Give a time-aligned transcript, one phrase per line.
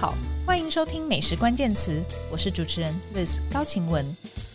[0.00, 0.14] 好，
[0.46, 2.00] 欢迎收听美食关键词，
[2.30, 4.06] 我是主持人 Liz 高晴雯。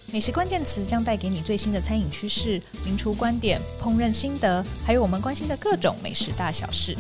[0.10, 6.96] 美食关键词将带给你最新的餐饮趋势、名厨观点、烹饪心得，还有我们关心的各种美食大小事。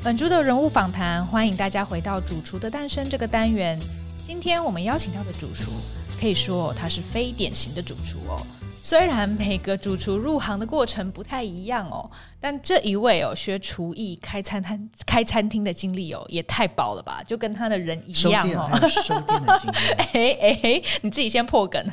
[0.00, 3.76] 本周的人物访谈，欢迎大家回到《主厨的诞生》这个单元。
[4.24, 5.72] 今天我们邀请到的主厨，
[6.20, 8.46] 可以说他是非典型的主厨哦。
[8.88, 12.10] 虽然每个主厨入行的过程不太一样哦，
[12.40, 18.88] 但这一位哦学厨艺开餐厅开餐厅的经历哦也太薄了吧，就跟他的人一样哦。
[18.88, 21.84] 收店的经历， 哎哎，你自己先破梗，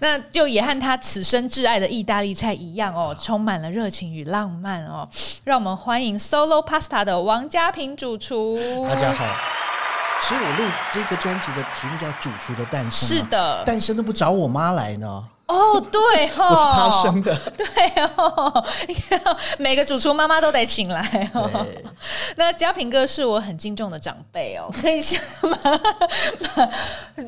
[0.00, 5.08] 那就也和他此生挚爱的意大利菜一样哦，充满了热情与浪漫哦。
[5.44, 8.58] 让我们欢迎 Solo Pasta 的王家平主厨。
[8.86, 9.24] 大家好，
[10.28, 15.24] 所以我录这个专辑的题目叫《主厨的诞生》，是的，诞生都不找我妈来呢。
[15.46, 17.66] 哦，对哦，我是他生的， 对
[18.16, 18.64] 哦，
[19.58, 21.66] 每个主厨妈妈都得请来哦。
[22.36, 25.02] 那嘉平哥是我很敬重的长辈哦，可以
[25.42, 25.58] 马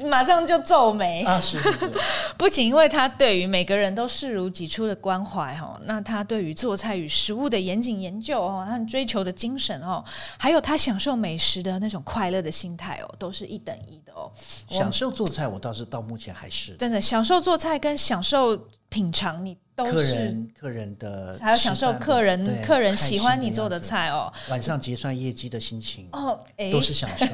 [0.01, 1.23] 马马上就皱眉。
[1.25, 1.93] 啊，是是是，
[2.39, 10.03] 不仅因为他对于每个人都视如己出的关怀哦，那他对于做菜与食物的严谨研究哦，他追求的精神哦，
[10.39, 14.33] 还有他享受美食的那种快乐的心态哦，都是一等一的哦。
[14.71, 16.73] 享受做菜，我倒是到目前还是。
[16.77, 18.14] 真的享受做菜跟享。
[18.15, 18.57] 享受
[18.89, 24.33] 品尝，你都是客人客人的，还要享受客人客人喜欢你做的菜哦。
[24.51, 27.27] 晚上结算业绩的心情哦，哎，都是享受。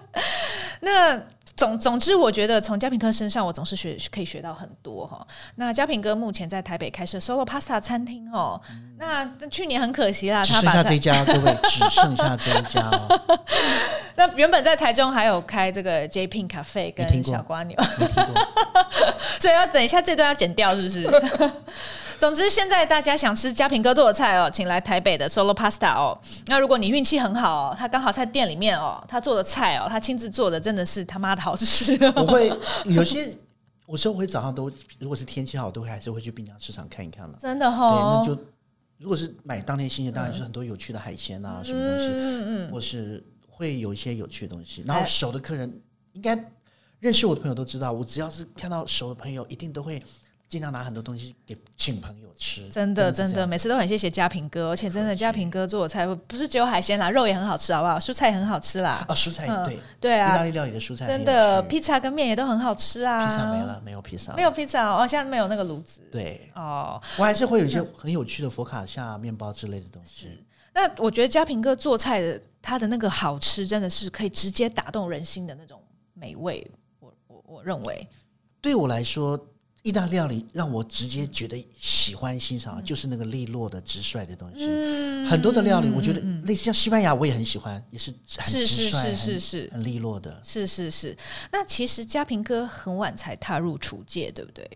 [0.80, 1.18] 那
[1.56, 5.26] 总总之，我觉得从嘉平哥身上，我总是学可以学到很多哈。
[5.56, 8.60] 那嘉平哥目前在台北开设 Solo Pasta 餐厅哦。
[8.70, 13.40] 嗯、那去年很可惜啦，只剩下这一家，各位 只剩下这一家哦。
[14.14, 17.76] 那原本在台中还有开这个 J Pink Cafe 跟小瓜牛，
[19.40, 21.52] 所以要等一下这段要剪掉，是不是？
[22.22, 26.16] 总之，现在大家想吃嘉平哥做的菜哦，请来台北的 Solo Pasta 哦。
[26.46, 31.98] 那如果你运气很好哦，他刚好在店里面哦，他做的菜哦，他亲自做的真的是他妈的好吃。
[32.14, 33.36] 我会有些，
[33.88, 34.70] 我会早上都，
[35.00, 37.36] 如果是天气好，都会还是会去滨江市场看一看了。
[37.40, 38.42] 真的哈、哦，对，那就
[38.98, 43.20] 如果是买当天新鲜，当然是很多有趣的海鲜啊，嗯、什么东西，嗯嗯，或是
[43.50, 44.84] 会有一些有趣的东西。
[44.86, 45.82] 然后熟的客人
[46.12, 46.38] 应该
[47.00, 50.00] 认识我的朋友都知道，我只要是看到熟的朋友，一定都会。
[50.52, 57.98] 尽量拿很多东西给请朋友吃，真的真的，每次都很谢谢嘉平哥，而且真的嘉平哥做的菜不是只有海鲜啦，肉也很好吃，好不好？
[57.98, 63.24] 蔬菜也很好吃啦，啊，蔬菜对对啊，意大利料理的蔬菜真的，披萨跟面也都很好吃啊。
[63.24, 66.02] 披萨没了，没有披萨，没有披萨哦，现在没有那个炉子。
[66.12, 70.44] 对哦，我还是会有一些很有趣的佛卡夏面包之类的东西。
[70.74, 76.70] 那我觉得嘉平哥做菜的他的那个好吃，真的是可以直接打动人心的那种美味。
[77.00, 78.06] 我我我认为，
[78.60, 79.42] 对我来说。
[79.82, 84.64] 意大利料理让我直接觉得喜欢欣赏，就是那个利落的直率的东西。
[84.64, 90.40] 嗯、很多的料理，我觉得类似像西班牙，我也很喜欢，也是很直率、是是是是是很利落的。
[90.44, 91.16] 是是是。
[91.50, 94.70] 那其实嘉平哥很晚才踏入厨界，对不对？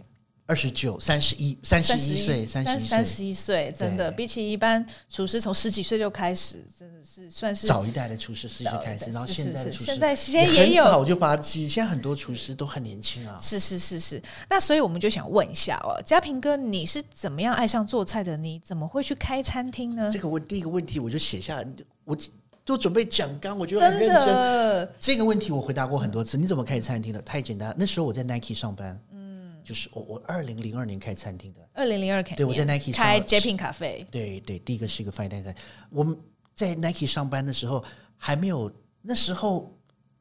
[0.46, 13.36] 二十九、三十一、三十一岁、三十三十一岁，真的比起一般厨师从十几岁就开始，真的是算是早一代的厨师十几岁开始，然后现在的厨师现在现在也有早就发迹，现在很多厨师都很年轻啊。
[13.42, 18.36] 是是是是，那所以我们就想问一下哦，嘉平哥，你是怎么样爱上做菜的？
[18.36, 20.08] 你怎么会去开餐厅呢？
[20.12, 21.66] 这个问第一个问题我就写下来，
[22.04, 22.16] 我
[22.64, 24.26] 就准备讲纲，我觉得很认真。
[24.26, 26.38] 的这个问题我回答过很多次。
[26.38, 27.20] 你怎么开餐厅的？
[27.22, 28.96] 太简单，那时候我在 Nike 上班。
[29.66, 31.68] 就是我，我二零零二年开餐厅的。
[31.74, 34.06] 二零零二开，对，我在 Nike 开 Japin Cafe。
[34.10, 35.54] 对对，第一个是一个 fine dining。
[35.90, 36.16] 我们
[36.54, 37.84] 在 Nike 上班的时候
[38.16, 38.70] 还没有，
[39.02, 39.76] 那时候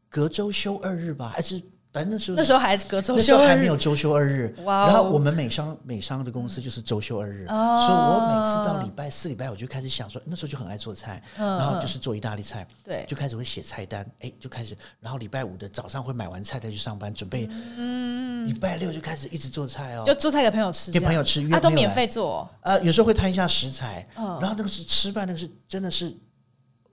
[0.10, 1.62] 隔周休二日吧，还是？
[1.96, 4.54] 反正那时候，那时候还是隔周休，那时候还没有周休二日。
[4.66, 4.88] 哇哦！
[4.88, 17.48] 然后我们美商美商的公司就是周休二日，哦、所以我每次到礼拜四、礼拜五就开始想说，那时候就很爱做菜，嗯、然后就是做意大利菜，对，就开始会写菜单，哎，就开始，然后礼拜五的早上会买完菜再去上班，准备，
[17.78, 26.14] 嗯，礼拜六就开始一直做菜哦，就做菜给朋友吃，给朋友吃，他、啊、都免费做，呃，有时候会摊一下食材，嗯、然后那个是吃饭，那个是真的是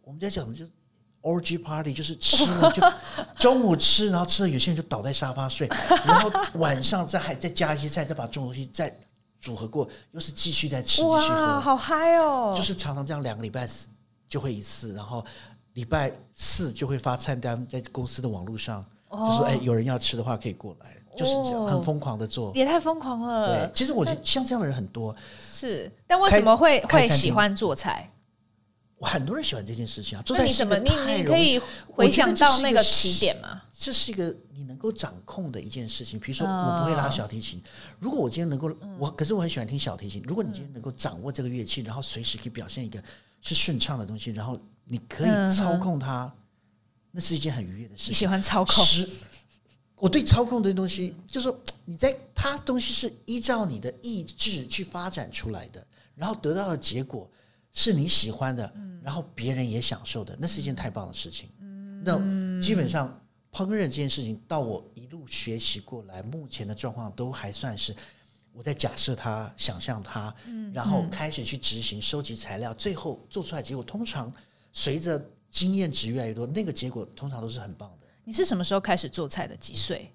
[0.04, 0.64] 我们在讲的就。
[1.22, 2.82] Orgy party 就是吃了就
[3.38, 5.68] 中午吃，然后吃了有些人就倒在沙发睡，
[6.04, 8.92] 然后晚上再还再加一些菜，再把这种东西再
[9.40, 12.52] 组合过，又是继续再吃继续喝，好嗨哦！
[12.56, 13.68] 就是常常这样两个礼拜
[14.28, 15.24] 就会一次，然后
[15.74, 23.46] 礼拜四就会发菜单在公司的网络上，哦、就说哎有人要吃的话可以过来，就是这样很疯狂的做，也太疯狂了。
[23.46, 25.14] 对，其实我觉得像这样的人很多，
[25.52, 28.08] 是，但为什么会会喜欢做菜？
[29.02, 30.24] 很多人喜欢这件事情啊！
[30.30, 33.62] 那你怎么你你可以回想到那个起点吗？
[33.76, 36.18] 这是一个你能够掌控的一件事情。
[36.20, 37.60] 比如说，我不会拉小提琴，
[37.98, 40.22] 如果我今天能够，我可是我很喜欢听小提琴。
[40.24, 43.02] 如果你今天能够掌握这个乐器，然后随时可以表现一个
[43.40, 46.32] 是顺畅的东西，然后你可以操控它，
[47.10, 48.12] 那是一件很愉悦的事情。
[48.12, 48.86] 你喜欢操控？
[49.96, 55.84] 我对操控的东西，就是说你在它东西是依照你的意志去发展出来的，
[56.14, 57.28] 然后得到的结果
[57.72, 58.72] 是你喜欢的，
[59.02, 61.48] 然后别人也享受的，那是一件太棒的事情。
[62.04, 62.18] 那
[62.60, 63.20] 基本上
[63.50, 67.94] 烹饪这件事情，到我一路学习过来，目前的状况都还算是。
[68.54, 70.34] 我在假设它，想象他，
[70.74, 74.30] 然后开始去执行，收集材料，最后做出来结果，通常
[74.74, 75.18] 随着
[75.50, 78.06] 经验值越来越多，那个结果通常都是很棒的。
[78.24, 79.56] 你是什么时候开始做菜的？
[79.56, 80.12] 几岁？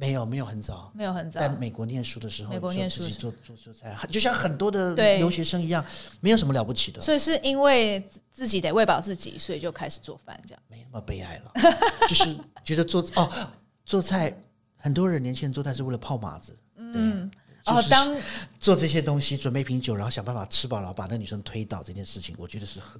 [0.00, 1.38] 没有，没有很早，没有很早。
[1.38, 5.84] 在美国念书的时候，美国念书自己做做做菜，就像很多的留学生一样，
[6.20, 7.02] 没有什么了不起的。
[7.02, 8.02] 所以是因为
[8.32, 11.52] 自己得喂饱自己，所以就开始做饭，这样没那么悲哀了。
[12.08, 13.30] 就是觉得做哦，
[13.84, 14.34] 做菜，
[14.76, 17.30] 很多人年轻人做菜是为了泡马子，嗯。
[17.66, 18.16] 哦，当
[18.58, 22.98] 做这些东西，准备瓶酒，然后想办法吃饱了，然后把那女生推倒这件事情，我觉得是很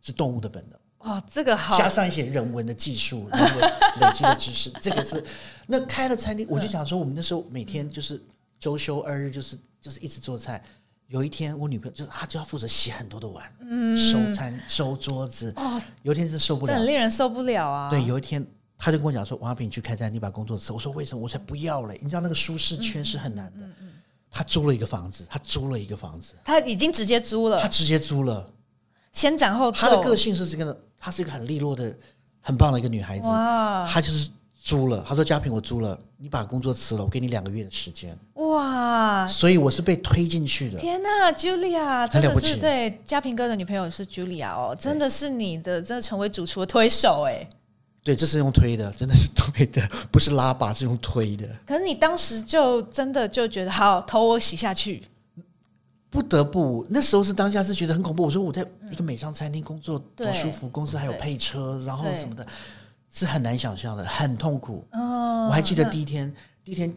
[0.00, 0.76] 是动物的本能。
[1.00, 5.22] 哦，这个好，加上一些人文的技术， 人文累积的知识，这个是
[5.66, 8.22] 那开了餐厅，我就想说，我们那时候每天就是
[8.58, 10.62] 周休二日，就是就是一直做菜。
[11.08, 15.52] 有一天，我女朋友就是她就要负责洗很多的碗，嗯，收餐收桌子。
[15.56, 17.90] 哦，有一天是受不了，很令人受不了啊。
[17.90, 18.46] 对，有一天。
[18.82, 21.22] 她就跟我讲说：“王亚平，你去开餐厅，你把工作辞。”我说：“为什么？
[21.22, 21.98] 我才不要嘞！
[22.00, 23.60] 你知道那个舒适圈是很难的。
[23.60, 23.90] 嗯嗯嗯”
[24.30, 28.50] 他租了一个房子，他租了一个房子，他已经直接租了，他直接租了，
[29.12, 29.78] 先斩后奏。
[29.78, 31.92] 他的个性是这个，他是一个很利落的、
[32.40, 33.26] 很棒的一个女孩子。
[33.26, 33.88] 哇！
[33.90, 34.30] 他就是
[34.62, 39.26] 租了，她说：“佳平，我租了，你把工作辞了，我给你两个月的时间。”哇！
[39.26, 40.78] 所以我是被推进去的。
[40.78, 47.48] 天哪，Julia，真的是对佳平哥的女朋友是 Julia 哦，真的是你的，真的成为主厨的推手哎。
[48.02, 51.48] 对，这是用推的，真的是推的， 不是拉把，是用推的。
[51.66, 55.02] 可是你当时就真的就觉得，好，头我洗下去，
[56.10, 56.84] 不得不。
[56.90, 58.24] 那时候是当下是觉得很恐怖。
[58.24, 62.46] 我说我在一个美商餐厅工作多舒服，公司还有配车，然后什么的，
[63.10, 64.86] 是很难想象的，很痛苦。
[64.92, 66.92] 哦，我还记得第一天，第一天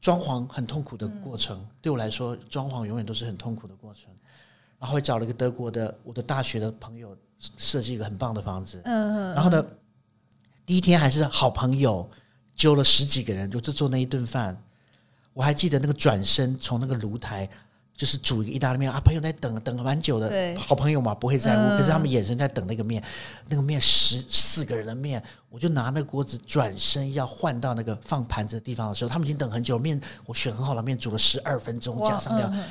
[0.00, 4.04] 装潢很痛苦的过程，对我来说，装潢永远都是很痛苦的过程。
[4.78, 7.16] 然后会找了一个德国的我的大学的朋友
[7.56, 9.64] 设计一个很棒的房子，嗯，然后呢。
[10.64, 12.08] 第一天还是好朋友，
[12.54, 14.56] 揪了十几个人，就就做那一顿饭。
[15.32, 17.50] 我还记得那个转身从那个炉台，
[17.94, 23.02] 就是煮一个意大利面啊，朋友在等等了蛮久的，好朋友嘛不会在乎，嗯、可是他们眼神在等那个面，
[23.48, 32.48] 那个面十四个人的面，我就拿那个锅子转身要换到那个放盘子的地方的时候，他们已经等很久，面我选很好的面，煮了十二分钟，加上料。
[32.52, 32.64] 嗯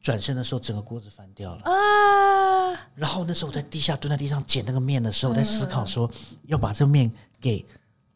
[0.00, 2.88] 转身的时候，整个锅子翻掉了啊！
[2.94, 6.08] 然后那时候我在地下蹲在地上捡那个面的时候，我在思考说
[6.46, 7.10] 要把这个面
[7.40, 7.62] 给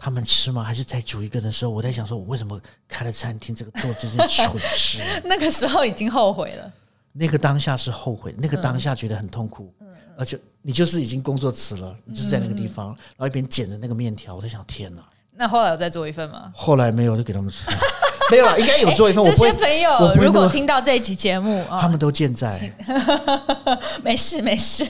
[0.03, 0.65] 他们吃吗？
[0.65, 4.99] 还是再煮一个的时候，我在想说，我为什么开了餐厅，这个做这件蠢事？
[5.23, 6.73] 那个时候已经后悔了。
[7.13, 9.87] 那个当下是后悔，那个当下觉得很痛苦，嗯
[10.19, 15.03] 而且你就是已经工作辞了，你就是在那个地方，然后一边捡着那个面条，我在想，天哪！
[15.37, 16.53] 那后来有再做一份吗？
[16.53, 17.71] 后来没有，就给他们吃。
[18.29, 19.23] 没有了，应该有做一份。
[19.31, 22.73] 这些朋友如果听到这一集节目，他们都健在。
[24.03, 24.85] 没事没事。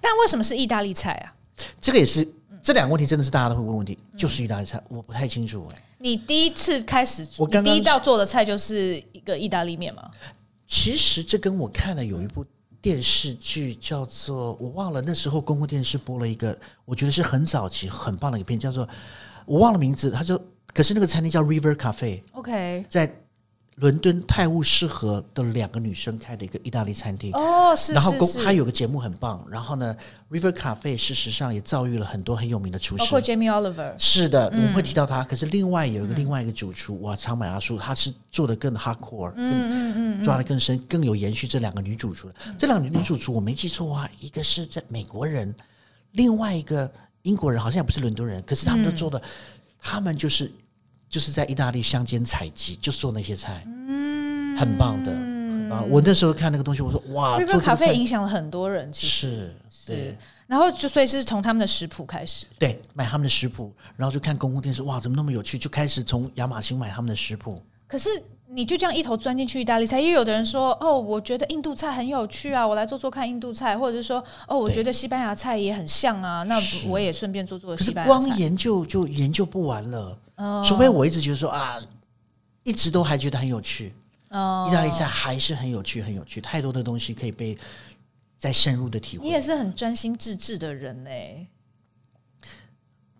[0.00, 1.34] 但为什么是意大利菜啊？
[1.80, 2.26] 这个也是
[2.66, 3.96] 这两个问题，真的是大家都会问问题。
[4.16, 5.80] 就是意大利菜，我不太清楚哎。
[5.98, 10.10] 你第一次开始，我刚第一道做的菜就是一个意大利面吗？
[10.66, 12.44] 其实这跟我看了有一部
[12.80, 18.88] 电视剧，叫做我忘了，那时候公共电视播了一个，我觉得是很早期很棒的一个片，叫做
[19.44, 20.36] 我忘了名字，他就。
[20.74, 23.10] 可是那个餐厅叫 River Cafe，OK，在
[23.76, 27.92] 伦敦泰晤士河的两个女生开的一个意大利餐厅哦，是。
[27.92, 29.94] 然后公他有个节目很棒，然后呢
[30.30, 33.92] ，River Cafe 事实上也遭遇了很多很有名的厨师，包括 Jamie Oliver。
[33.98, 35.22] 是的，我们会提到他。
[35.22, 42.30] 可是另外有一个另外一个主厨，哇，长满阿叔，他是做的更 hardcore，嗯嗯嗯，抓的更深，更有延续这两个女主厨。
[42.56, 45.54] 这两个女主厨我没记错的话，一个是在美国人，
[46.12, 46.90] 另外一个
[47.24, 49.20] 英国人，好像也不是伦敦人，可是他们都做的，
[49.78, 50.50] 他们就是。
[51.08, 55.88] 就是在意大利乡间采集，就做那些菜，嗯，很棒的，很棒。
[55.88, 60.16] 我那时候看那个东西，我说哇，做咖啡影响了很多人，其实是，对是。
[60.46, 65.58] 然后就所以是从他们的食谱开始，对，买他们的食谱，然后就看公共电视，哇，怎么那么有趣？
[65.58, 67.60] 就开始从亚马逊买他们的食谱。
[67.88, 68.08] 可是
[68.48, 78.18] 你就这样一头钻进去意大利菜，因为有的人说，哦，我觉得印度菜很有趣啊，我来做做看印度菜，或者是说，哦，我觉得西班牙菜也很像啊，那我也顺便做做西班牙菜。
[78.18, 80.16] 可是光研究就研究不完了。
[80.62, 81.80] 除非我一直觉得说啊，
[82.62, 83.92] 一直都还觉得很有趣。
[84.30, 87.56] 哦意大利菜还是很有趣，很有趣，太多的东西可以被
[88.38, 89.24] 再深入的体会。
[89.24, 91.10] 你也是很专心致志的人呢？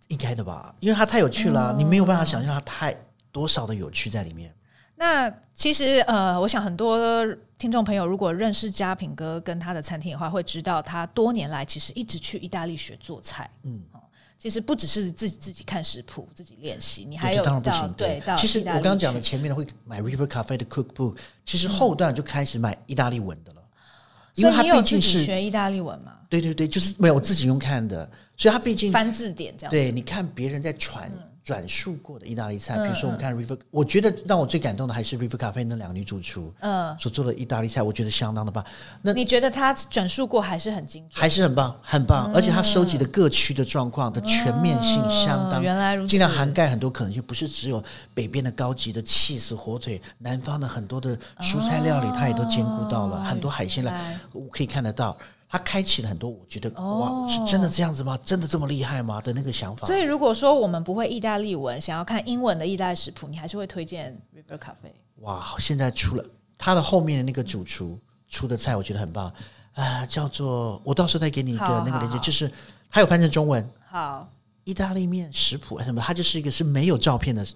[0.09, 0.75] 应该的吧？
[0.81, 2.97] 因为它太有趣了，你没有办法想象它太
[3.33, 4.55] 多少的有趣在里面。
[4.97, 6.99] 那其实呃，我想很多
[7.59, 13.51] 听众朋友如果认识嘉平哥跟他的餐厅的话，会知道他多年来其实一直去意大利学做菜。
[13.63, 13.83] 嗯。
[14.39, 17.91] 其实不只是自己自己看食谱、自己练习，你还有当然不行。
[17.95, 26.13] 对，对其实我刚刚讲的前面的会买 River Cafe 的 Cookbook，其实后段就开始买意大利文的了，嗯、因为他毕竟是学意大利文嘛。
[26.29, 29.71] 对对对，就是没有我自己用看的，所以他毕竟翻字典这样。
[29.71, 31.11] 对，你看别人在传。
[31.47, 38.65] 嗯转述过的意大利菜，比如说我们看 River，、我觉得让我最感动的还是 River Cafe 那两个女主厨，嗯，所做的意大利菜，我觉得相当的棒。
[39.01, 47.81] 那你觉得她转述过还是很精准，还是很棒，很棒，嗯、而且她收集的各区的状况的全面性相当，嗯、原来如此，尽量涵盖很多可能性，不是只有
[48.13, 55.17] 北边的高级的 cheese 火腿，南方的很多的蔬菜料理，她也都兼顾到了，哦、很多海鲜来，我可以看得到。
[55.57, 58.19] 他开启了很多，我觉得、哦、哇，是真的这样子吗？
[58.23, 59.21] 真的这么厉害吗？
[59.23, 59.87] 的那个想法。
[59.87, 64.93] 所以，如果说我们不会意大利文，想要看英文的意大利食谱，你还是会推荐 River Cafe。
[65.21, 66.25] 哇，现在出了
[66.59, 67.99] 他的后面的那个主厨
[68.29, 69.33] 出的菜，我觉得很棒
[69.73, 72.51] 啊，叫做我到时候再给你一个那个链接，就是
[72.91, 73.67] 他有翻成中文。
[73.89, 74.29] 好，
[74.65, 77.47] 意大利面食谱什么，他就是一个是没有照片的。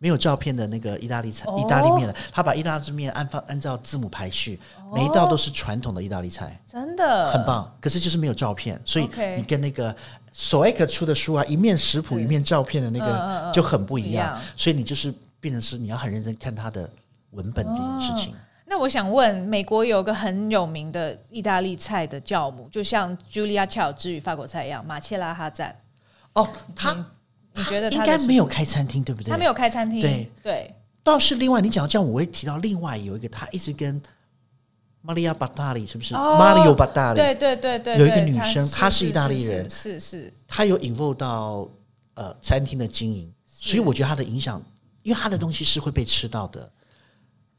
[0.00, 4.58] 没有照片的那个意大利菜，意大利面的，他把意大利面按放按照字母排序，
[4.94, 7.76] 每一道都是传统的意大利菜，真的很棒。
[7.80, 9.94] 可是就是没有照片，所以你跟那个
[10.32, 14.40] 索埃克出的书啊，一面食谱一面照片的那个就很不一样。
[14.56, 16.88] 所以你就是变成是你要很认真看他的
[17.32, 18.32] 文本这件事情。
[18.66, 25.74] 那我想问，美国有个很有名的意大利菜的教母，就像 Julia Child 之于法国菜一样，马切拉哈赞。
[26.34, 26.94] 哦，他。
[27.58, 29.30] 你觉得他应该没有开餐厅，对不对？
[29.30, 30.74] 他没有开餐厅，对对。
[31.02, 34.00] 倒是另外，你讲到这样，我会提到另外有一个，他一直跟
[35.00, 36.14] 玛利亚巴达里，是不是？
[36.14, 40.32] 玛利亚巴达里，对对对对，有一个女生，她是意大利人，是是。
[40.46, 41.68] 她有 involve 到
[42.14, 44.62] 呃餐厅的经营，所以我觉得她的影响，
[45.02, 46.70] 因为她的东西是会被吃到的。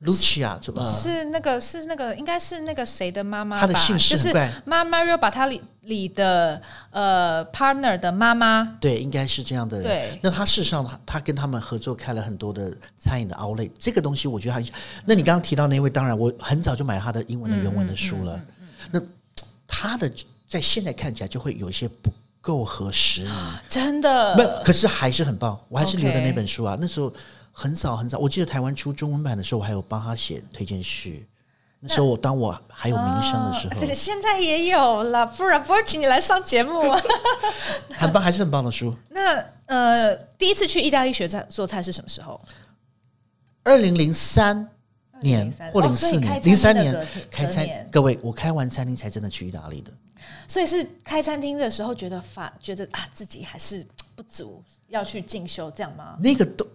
[0.03, 0.85] Lucia 怎么？
[0.85, 3.61] 是那个是那个应该是那个谁的妈妈吧？
[3.61, 8.77] 她的姓氏就是妈妈 Mario Batali 里的呃 partner 的妈妈。
[8.79, 9.85] 对，应该是这样的人。
[9.85, 14.63] 对，那他事实上他他跟他们合作开了很多的餐饮的 outlet，这个东西我觉得还。
[15.05, 18.37] 那你刚刚提到那位，当然我很早就买他的英文的原文的书了。
[18.37, 19.01] 嗯嗯嗯嗯、那
[19.67, 20.09] 他的
[20.47, 23.29] 在现在看起来就会有一些不够合时宜，
[23.67, 24.33] 真的。
[24.37, 26.77] 不，可是还是很棒，我还是留的那本书啊。
[26.79, 27.11] 那时候。
[27.51, 31.27] 很早很早，我记得台湾出中文版的时候，我还有帮他写推荐序。
[31.81, 36.81] 那，那时候我当我还有名声的时候，哦， 现在也有了，不然不会请你来上节目。
[37.95, 38.93] 很棒，还是很棒的书。
[39.09, 42.39] 那呃，第一次去意大利学菜做菜是什么时候？
[43.63, 44.67] 二零零三
[45.21, 47.67] 年或零四年，零三年开餐。
[47.91, 49.91] 各位，我开完餐厅才真的去意大利的。
[50.47, 56.17] 所以是开餐厅的时候觉得发觉得啊自己还是不足，要去进修这样吗？
[56.19, 56.67] 那个都。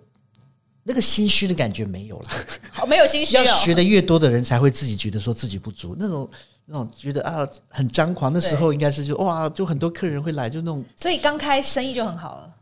[0.86, 2.28] 那个心虚的感觉没有了，
[2.70, 3.34] 好， 没有心虚。
[3.36, 6.30] 要学的越多的人才会自己觉得说自己不足，那种
[6.66, 10.84] 那种觉得啊很张狂的时候，应该是就哇，就很多客人会来，就那种。
[10.94, 12.54] 所以刚开生意就很好了。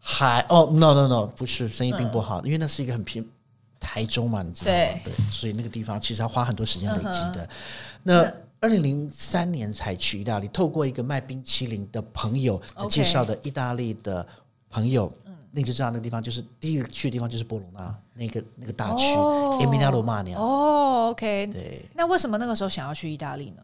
[0.00, 3.28] 还哦，no no no，不是生意并不好，嗯、因为那是一个很平
[3.78, 4.78] 台中嘛，你知道吗？
[4.78, 7.44] 对，对，所以那个地方其实要花很多时间累积的。
[7.44, 7.48] 嗯、
[8.02, 12.58] 那二零零三年才去意大利，透过一个卖冰淇淋的朋友
[12.88, 14.26] 介绍的意大利的
[14.70, 15.06] 朋友。
[15.06, 20.34] Okay 你就知道那个地方就是第一个去的地方，就是波隆纳那个那个大区，Emilia Romagna。
[20.36, 21.84] 哦，OK，对。
[21.94, 23.62] 那为什么那个时候想要去意大利呢？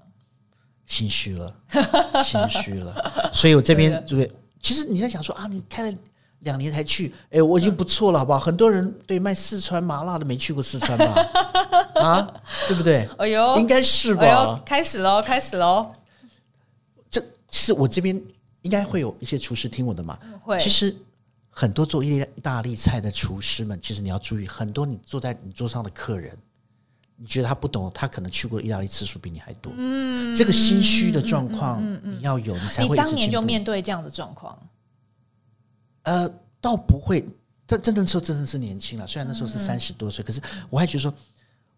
[0.87, 1.55] 心虚了，
[2.25, 3.31] 心虚了。
[3.33, 4.29] 所以我这边这个，
[4.61, 5.99] 其实你在想说啊，你开了
[6.41, 8.41] 两年才去，哎，我已经不错了，好不好？
[8.41, 11.15] 很多人对卖四川麻辣的没去过四川吧？
[12.01, 12.35] 啊，
[12.67, 13.09] 对不对？
[13.19, 14.23] 哎呦，应该是吧？
[14.25, 15.91] 哎，开始喽，开始喽。
[17.11, 18.21] 这是我这边
[18.63, 20.19] 应该会有一些厨师听我的嘛？
[20.43, 20.59] 会。
[20.59, 20.97] 其实。
[21.57, 26.37] 很多做意大利菜的厨师们，其实你要注意，很多你坐在你桌上的客人，
[27.17, 29.73] 你觉得他不懂，他可能去过意大利次数比你还多。
[29.77, 32.89] 嗯，这个心虚的状况你要有，你才会。
[32.89, 34.59] 你当年就面对这样的状况？
[36.03, 36.29] 呃，
[36.61, 37.25] 倒不会，
[37.69, 41.15] 真真的说真的是年轻了，虽然那时候是三十多岁，可是我还觉得说，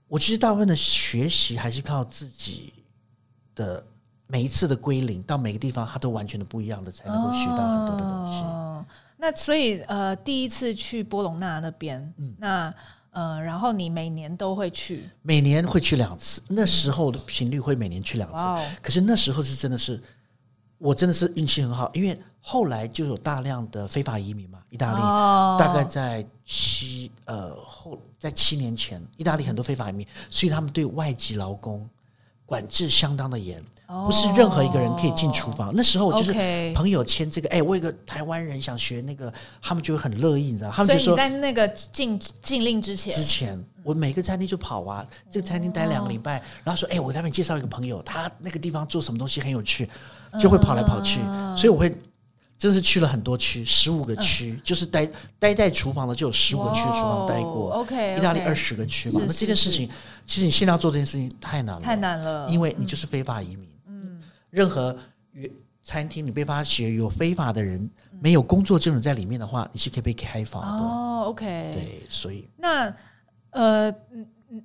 [0.08, 2.72] 我其实大部分的学习还是靠自己
[3.54, 3.84] 的
[4.26, 8.42] 每一次的归零，到每个地方它都完全的不一样的，才能够学到很多的东西。
[9.18, 12.74] 那所以呃，第一次去波隆纳那边，嗯，那
[13.10, 16.42] 呃，然后你每年都会去，每年会去两次。
[16.48, 19.98] 那时候的频率会每年去两次，嗯、可是那时候是真的是，
[20.76, 31.88] 我真的是运气很好，因为后来就有大量的非法移民嘛，意大利、哦、大概在七呃后在七年前，意大利很多非法移民，所以他们对外籍劳工
[32.46, 33.62] 管制相当的严。
[33.88, 35.72] 不是任何一个人可以进厨房。
[35.72, 36.32] 那时候就是
[36.74, 40.72] 朋友签这个，哎，我有个台湾人想学那个，他们就会很乐意，你知道？
[40.72, 49.88] 他们就说在那个禁禁令之前，之前我每个餐厅就跑啊，这个餐厅待两个礼拜，然后说，哎，我给他们介绍一个朋友，他那个地方做什么东西很有趣，
[50.36, 51.20] 就会跑来跑去。
[51.56, 51.96] 所以我会
[52.58, 55.06] 真是去了很多区，十五个区，嗯、就是待
[55.38, 57.72] 待在厨房的就有十五个区厨房待过。
[57.72, 59.88] OK，意大利二十个区嘛，那这件事情，
[60.24, 63.68] 其实你现在要做这件事情太难了，太难了，因为你就是非法移民。
[63.86, 64.18] 嗯，
[64.50, 64.96] 任何
[65.82, 67.78] 餐厅你被发觉有非法的人，
[68.10, 70.82] 嗯、没有工作证人在里面的话，你是可以被开罚的。
[70.82, 71.44] 哦，OK，
[71.74, 72.92] 对，所以那
[73.50, 73.94] 呃，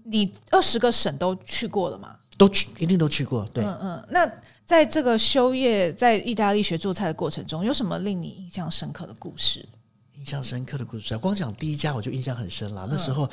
[0.03, 2.15] 你二十个省都去过了吗？
[2.37, 3.45] 都去，一定都去过。
[3.53, 4.31] 对，嗯嗯，那。
[4.63, 9.67] 在这个修业在意大利学做菜的过程中，有什么令你印象深刻的故事？
[10.15, 12.87] 印象深刻的故事啊，光讲第一家我就印象很深了。
[12.87, 13.29] 嗯、那时候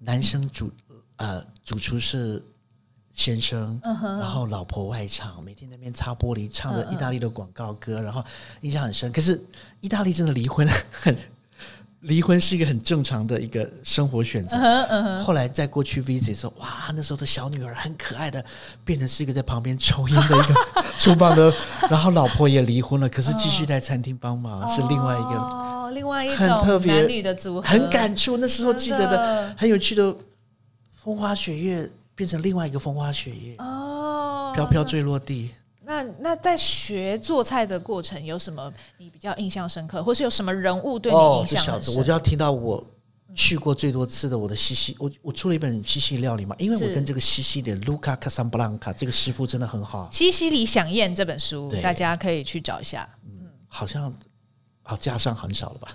[0.00, 0.68] 男生主
[1.18, 2.42] 呃主厨是
[3.12, 8.24] 先生，嗯、然后老婆外场，每天在那边擦玻璃，唱着意大利的广告歌，然后
[8.62, 9.12] 印象很深。
[9.12, 9.40] 可是
[9.80, 11.16] 意大利真的离婚很。
[12.00, 14.56] 离婚是一个很正常的一个生活选择。
[14.56, 15.18] Uh huh, uh huh.
[15.20, 18.42] 后来在过去 visit 说，哇，那时候的小女儿很可爱的，
[18.84, 20.54] 变成是一个在旁边抽烟的一个
[20.98, 21.52] 厨房的，
[21.90, 28.38] 然后老婆也离婚了，可是继续在餐厅帮忙，uh 是另外一个哦，另外一种很特别男女的组合，很感触。
[28.38, 30.14] 那时候记得的很有趣的
[30.94, 35.50] 风花雪月变成另外一个风花雪月哦，飘飘坠落地。
[35.90, 41.72] 那那在学做菜的过程有什么你比较印象深刻，或是有什么人物对你印象深刻？
[41.72, 42.84] 哦，这小子，我就要听到我
[43.34, 50.08] 去过最多次的我的西西，我我出了一本西西料理嘛，因为我跟这个西西的卢卡卡桑布朗卡这个师傅真的很好。
[50.12, 53.08] 西西里想宴这本书，大家可以去找一下。
[53.24, 54.14] 嗯，好像
[54.82, 55.88] 好加上很少了吧？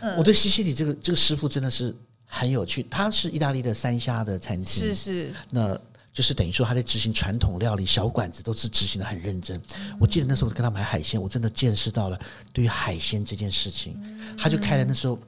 [0.00, 5.78] 嗯， 我对西西里这个这个师傅真的是很有趣，他是意大利的三峡的餐厅，是是那。
[6.12, 9.60] 就是等于说他在执行传统料理，小馆子都是执行的很认真。
[9.98, 12.20] 我记得那时候跟他买海鲜，我真的见识到了
[12.52, 13.96] 对于海鲜这件事情。
[14.36, 15.18] 他就开了那时候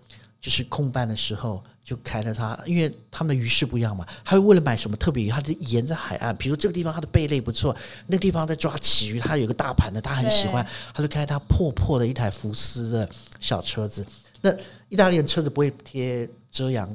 [0.41, 7.75] 就是空班的时候就开了他，因为他们的鱼市不一样嘛，他会为了买什么特别鱼，他就沿着海岸，比如这个地方他的贝类不错，
[8.07, 13.09] 那个地方在抓旗鱼，他有个大盘的，他很喜欢，他就开他破破的一台福斯的
[13.41, 14.05] 小车子。
[14.43, 14.55] 那
[14.91, 16.95] 意大利人车子不会贴遮阳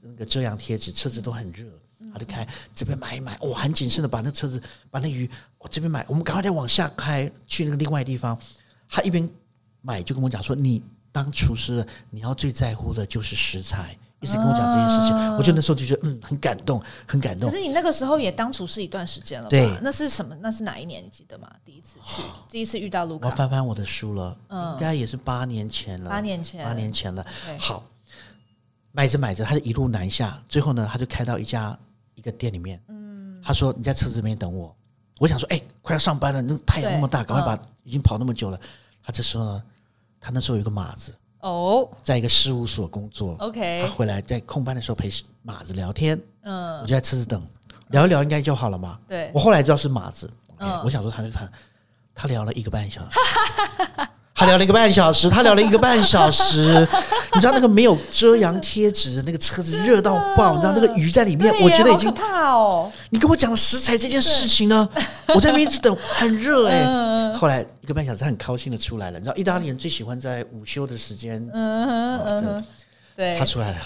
[0.00, 1.64] 那个遮阳贴纸，车子都很热。
[2.12, 8.38] 他就开这边买一买，我，很谨慎的把那车子把那鱼，我这边买，我们赶快再往下开去那个另外地方。
[8.88, 9.28] 他一边
[9.80, 17.48] 买就跟我讲说：“你当厨师，你要最在乎的就是食材。”一直跟我讲这件事情，我就那时候就觉得嗯，很感动，很感动。
[17.48, 19.50] 可是你那个时候也当厨师一段时间了吧？
[19.50, 20.34] 对，那是什么？
[20.40, 21.04] 那是哪一年？
[21.04, 21.48] 你记得吗？
[21.64, 23.28] 第一次去，第一次遇到卢卡。
[23.28, 26.10] 我翻翻我的书了，应该也是八年前了。
[26.10, 27.24] 八年前，八年前了。
[27.60, 27.84] 好，
[28.90, 31.78] 买着买着，他就一路南下，最后呢，他就开到一家。
[32.18, 34.74] 一个店里面，嗯，他说你在车子里面等我。
[35.20, 38.60] 我想说，哎，快要上班了，那太阳那么大，赶快把已经跑那么久了。
[39.02, 39.62] 他这时候呢，
[40.20, 43.36] 他那时候有一个马子哦，在一个事务所工作。
[43.38, 45.10] OK，他回来在空班的时候陪
[45.42, 46.20] 马子聊天。
[46.42, 47.40] 嗯，我就在车子等，
[47.88, 48.98] 聊一聊应该就好了嘛。
[49.08, 50.30] 对，我后来知道是马子。
[50.58, 51.50] 嗯，我想说他在谈，
[52.14, 53.18] 他聊了一个半小时。
[54.38, 56.86] 他聊了一个半小时，他聊了一个半小时。
[57.34, 62.90] 你知道那个没有遮阳贴纸的那个车子热到爆，你知道那个鱼在里面，我觉得已经可怕哦。
[63.10, 64.88] 你跟我讲的食材这件事情呢，
[65.34, 67.34] 我在那边一直等，很热哎。
[67.34, 69.18] 后来一个半小时，他很高兴的出来了。
[69.18, 72.64] 你知道意大利人最喜欢在午休的时间，嗯嗯，
[73.16, 73.78] 对，他出来了。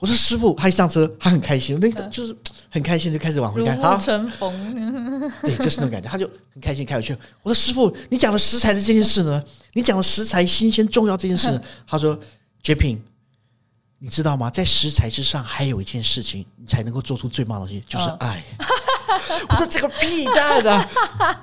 [0.00, 2.34] 我说师傅，他一上车，他很开心，那个就是
[2.70, 3.76] 很开心，就开始往回开。
[3.76, 7.14] 如春风， 对，就是那种感觉，他就很开心开回去。
[7.42, 9.44] 我说师傅，你讲的食材的这件事呢？
[9.74, 12.18] 你讲的食材新鲜重要这件事呢，他说
[12.62, 12.98] ，Jepping，
[13.98, 14.48] 你知道吗？
[14.48, 18.42] 在食材之上还有一件事情，你才能够做出最棒的东西，就是爱。
[19.48, 20.90] 我说这个屁蛋啊！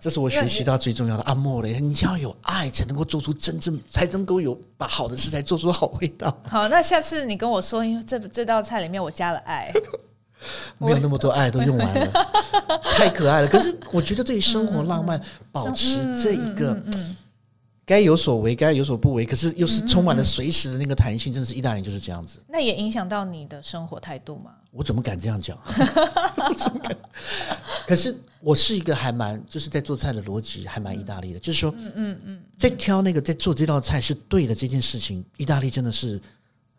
[0.00, 6.36] 这是我学习到最重要的阿莫雷，你要有爱才能够做出真正，才能够有把好的食材做出好味道。
[6.48, 9.70] 好，那下次你跟我说，因为这这道菜里面我加了爱，
[10.78, 12.26] 没有那么多爱都用完了，
[12.96, 13.48] 太可爱了。
[13.48, 15.20] 可是我觉得对于生活浪漫，
[15.52, 16.76] 保持这一个。
[17.84, 22.40] 该有所为，该有所不为，可是又是充满了随时的那个弹性，真的是意大利人就是这样子。
[22.48, 24.50] 那也影响到你的生活态度吗？
[24.76, 25.58] 我怎么敢这样讲？
[27.88, 36.20] 可是我是一个还蛮就是在做菜的逻辑还蛮意大利的，就是说，嗯嗯嗯，在挑那个在做这道菜是对的这件事情，意大利真的是。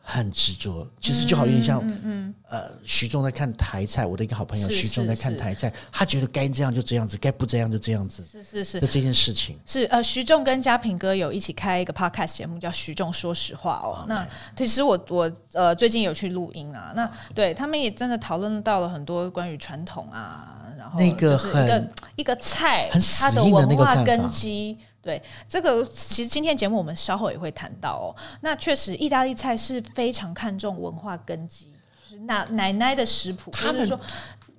[0.10, 9.60] 很执着，其实就好有点像，嗯嗯，呃，徐仲在看台菜，我的一个好朋友徐仲在看台菜，他觉得该这样就这样子，该不这样就这样子，是是是的这件事情。
[9.66, 14.06] 是呃，徐仲跟嘉平哥有一起开一个 podcast 节目，叫徐仲说实话哦。
[14.08, 24.78] 那其实我我呃最近有去录音啊，那对他们也真的讨论到了很多关于传统啊，然后那个很一个菜很它的文化根基。
[25.08, 28.08] 对这个，其实今天节目我们稍后也会谈到哦。
[28.42, 31.72] 那确实，意大利菜是非常看重文化根基，
[32.04, 33.98] 就是那奶奶的食谱，他们说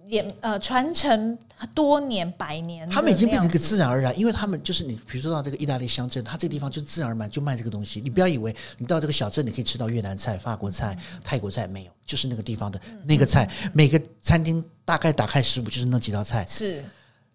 [0.06, 1.36] 也呃传承
[1.74, 8.00] 多年百年，他们已经变成一个自然而然，因为他们就是你，比如说到这个意大利乡镇，它这个地方就自然而然就卖这个东西。
[8.00, 13.46] 你不要以为你到这个小镇你可以吃到越南菜、法国菜、泰国菜，没有，就是那个地方的那个菜。
[13.74, 16.82] 每个餐厅大概打开食谱就是那几道菜，是，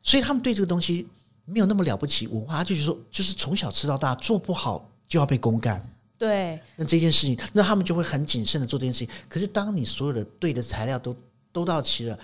[0.02, 1.08] 所以他们对这个东西
[1.45, 5.84] 没有那么了不起文化，就是说就是从小吃到大，做不好就要被公干。
[6.17, 9.10] 对，那这件事情，那他们就会很谨慎的做这件事情。
[9.27, 11.15] 可是当你所有的对的材料都
[11.51, 12.17] 都到齐了，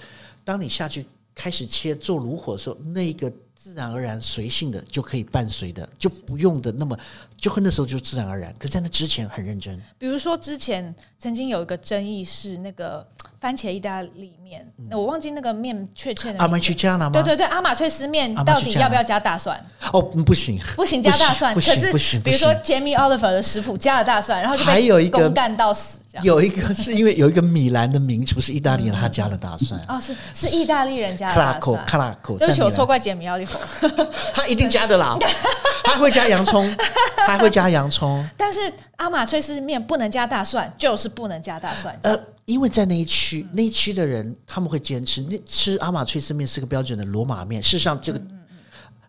[0.44, 1.06] 当你下去。
[1.36, 6.98] 开始切做炉火的时候，那个自然而然随性的就可以伴随的，就不用的那么，
[7.36, 8.56] 就会那时候就自然而然。
[8.58, 9.78] 可是在那之前很认真。
[9.98, 13.06] 比如说之前曾经有一个争议是那个
[13.42, 16.40] 番茄意大利面，那、嗯、我忘记那个面确切的。
[16.40, 17.12] 阿玛奇加拿吗？
[17.12, 19.62] 对对对，阿玛翠丝面到底要不要加大蒜？
[19.92, 21.54] 哦，不行，不行加大蒜。
[21.54, 22.22] 不行，可是不行。
[22.22, 26.00] 比如说杰米奥利弗的食谱加了大蒜，然后就还有一个公干到死。
[26.24, 29.80] 有一个是因为有一个米兰的名厨是意大利人，他加了大蒜。
[29.88, 31.86] 哦，是是意大利人加的大蒜。
[31.86, 33.49] 卡拉口，对不起，我错怪杰米奥利弗。
[34.34, 35.18] 他一定加的啦，
[35.84, 36.76] 他会加洋葱，
[37.28, 38.28] 他会加洋葱。
[38.38, 38.60] 但是
[38.98, 41.98] 阿玛脆丝面不能加大蒜，就是不能加大蒜。
[42.04, 47.62] 呃，因为在那一区，那一区的人他们会坚持，那吃阿玛脆丝面是个标准的罗马面。
[47.62, 48.22] 事实上，这个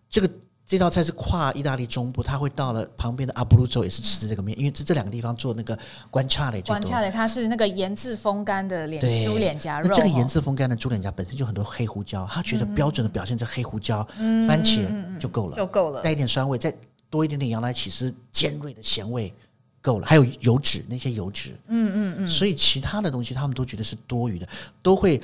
[0.09, 0.29] 这个。
[0.71, 5.77] 这道菜是跨意大利中部，他会到了旁边的阿布鲁州也是吃这个面，因为这这两个地方做那个
[6.09, 6.75] 关恰雷最多。
[6.75, 9.89] 关恰的它是那个盐渍风干的脸猪脸颊肉。
[9.89, 14.87] 那这个盐渍风干的猪脸颊本身就很多黑胡椒，他觉得标准的表现在黑胡椒、嗯、番茄
[15.19, 16.73] 就够了，就够了，带一点酸味，再
[17.09, 19.33] 多一点点羊奶起司尖锐的咸味
[19.81, 24.47] 够了，还有油脂那些油脂，嗯嗯嗯，所以其他的东西他们都觉得是多余的，
[24.81, 25.19] 都会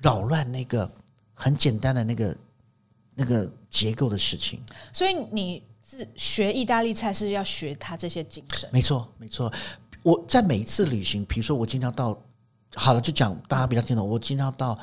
[0.00, 0.88] 扰乱那个
[1.34, 2.32] 很简单的那个。
[3.14, 4.60] 那个结构的事情，
[4.92, 8.68] 所以你是学意大利菜是要学他这些精神。
[8.72, 9.52] 没错，没错。
[10.02, 12.18] 我在每一次旅行，比如说我经常到，
[12.74, 14.08] 好了，就讲大家比较听懂。
[14.08, 14.76] 我经常到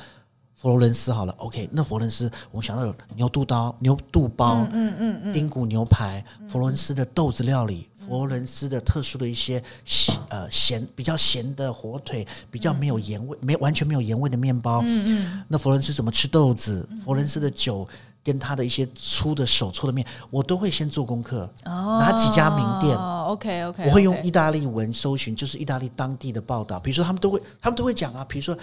[0.56, 1.68] 佛罗伦斯，好了，OK。
[1.72, 15.44] 那佛罗伦斯，我们想到有牛肚刀、牛肚包，嗯嗯嗯，嗯，丁骨牛排，佛罗伦斯的豆子料理，佛罗伦斯的特殊的一些咸呃咸比较咸的火腿，比较没有盐味、没完全没有盐味的面包，嗯嗯。
[15.48, 16.88] 那佛罗伦斯怎么吃豆子？
[17.04, 17.86] 佛罗伦斯的酒。
[18.30, 28.56] 跟他的一些粗的手搓的面，我都会先做功课，哦、哪几家名店？OK OK，我会用意大利文搜寻，就是意大利当地的报道，比如说他们都会，他们都会讲啊，比如说，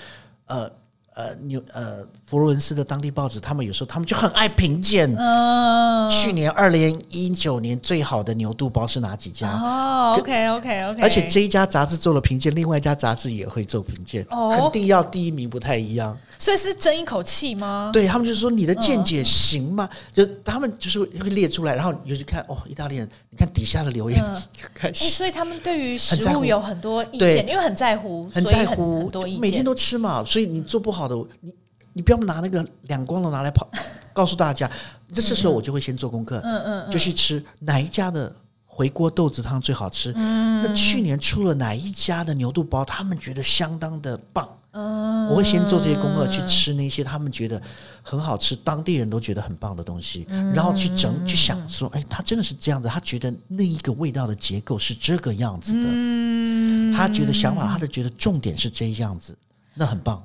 [0.46, 0.72] 呃。
[1.18, 5.12] 呃，牛呃，佛罗伦斯的当地报纸，他们有时候他们就很爱评鉴。
[5.16, 9.50] 哦，去年二零一九年最好的牛肚包是哪几家？
[9.50, 11.02] 哦，OK OK OK。
[11.02, 16.16] 而且这一家杂志做了评鉴，另外一家杂志也会做评鉴，哦，肯定要第一名不太一样。
[16.38, 17.90] 所以是争一口气吗？
[17.92, 19.90] 对，他们就是说你的见解行吗？
[19.92, 24.42] 嗯、就他们就是会列出来，然后你就去看哦，意大利人，你看底下的留言，嗯。
[24.82, 31.16] 欸，所以他们对于食物有很多意见，因为很在乎，很在乎，很多意见，每天都吃嘛，所以你做不好的。
[31.42, 31.54] 你
[31.94, 33.68] 你不要拿那个两光的拿来跑，
[34.14, 34.70] 告诉大家，
[35.14, 38.32] 这这时候我就会先做功课，嗯嗯，就去吃哪一家的
[38.66, 47.60] 回锅豆子汤最好吃，嗯，那去年出了哪一家的牛肚包，他们觉得相当的棒，嗯，我会先做这些功课，去吃那些他们觉得
[48.04, 59.36] 很好吃，当地人都觉得很棒的东西，然后去整去想说，哎，他真的是这样子，他觉得那一个味道的结构是这个样子的，嗯，他觉得想法，他的觉得重点是这样子，
[59.74, 60.24] 那很棒。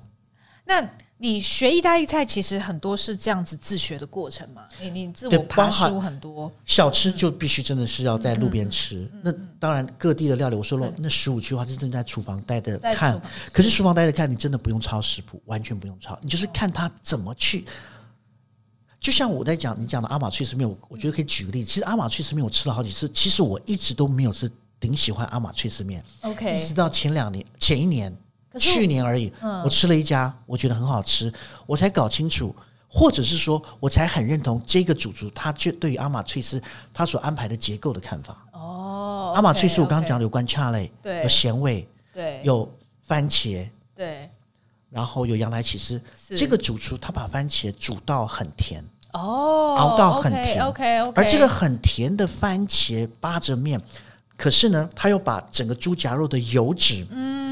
[0.66, 0.86] 那
[1.22, 4.64] 你学意大利菜，其实很多是这样子自学的过程嘛？
[4.80, 9.08] 你你自我爬书很多，小吃就必须真的是要在路边吃。
[9.12, 13.22] 嗯、那当然各地的料理，我说了，那十五区的话是正在厨房待着看。
[13.52, 17.64] 可是厨房待着看，你真的不用抄食谱，完全不用抄，你就是看他怎么去。
[18.98, 21.70] 就像我在讲你讲的阿玛翠丝面，我我觉得可以举个例子。
[21.70, 26.04] 其实阿玛翠丝面我吃了好几次，其实我一直都没有是顶喜欢阿玛翠丝面。
[26.22, 28.12] OK，一直到前两年，前一年。
[28.58, 31.32] 去年而已，嗯，我吃了一家，我觉得很好吃，
[31.66, 32.54] 我才搞清楚，
[32.88, 36.60] 或者是说我才很认同这个主厨他就对于阿玛翠丝
[36.92, 38.36] 他所安排的结构的看法。
[38.52, 42.70] 哦，阿玛翠丝我刚刚讲的有关恰类，对，有咸味，对，有
[43.02, 44.28] 番茄，对，
[44.90, 46.00] 然后有羊奶起司。
[46.36, 53.80] 这个主厨他把番茄煮到很甜，哦，熬到很甜，OK OK，而这个很甜的番茄扒着面，
[54.36, 57.51] 可是呢，他又把整个猪夹肉的油脂，嗯。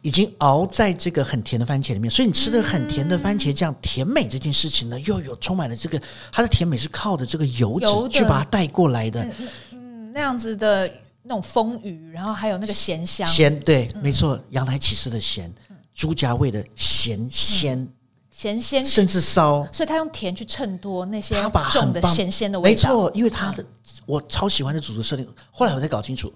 [0.00, 6.00] 已经熬在这个很甜的番茄里面，所以你吃这个很甜的番茄酱，甜美这件事情呢，又有充满了这个
[6.32, 10.90] 它的甜美是靠着这个油脂去把它带过来的，嗯，嗯，那样子的
[11.22, 15.52] 那种丰腴，然后还有那个咸香，咸对，嗯、没错，羊奶起司的咸，
[15.94, 17.92] 猪夹味的咸鲜，嗯、
[18.30, 21.34] 咸鲜，甚至烧，所以他用甜去衬托那些
[21.70, 23.64] 重的咸鲜的味道，没错，因为他的
[24.06, 26.32] 我超喜欢的主厨设定，后来我才搞清楚，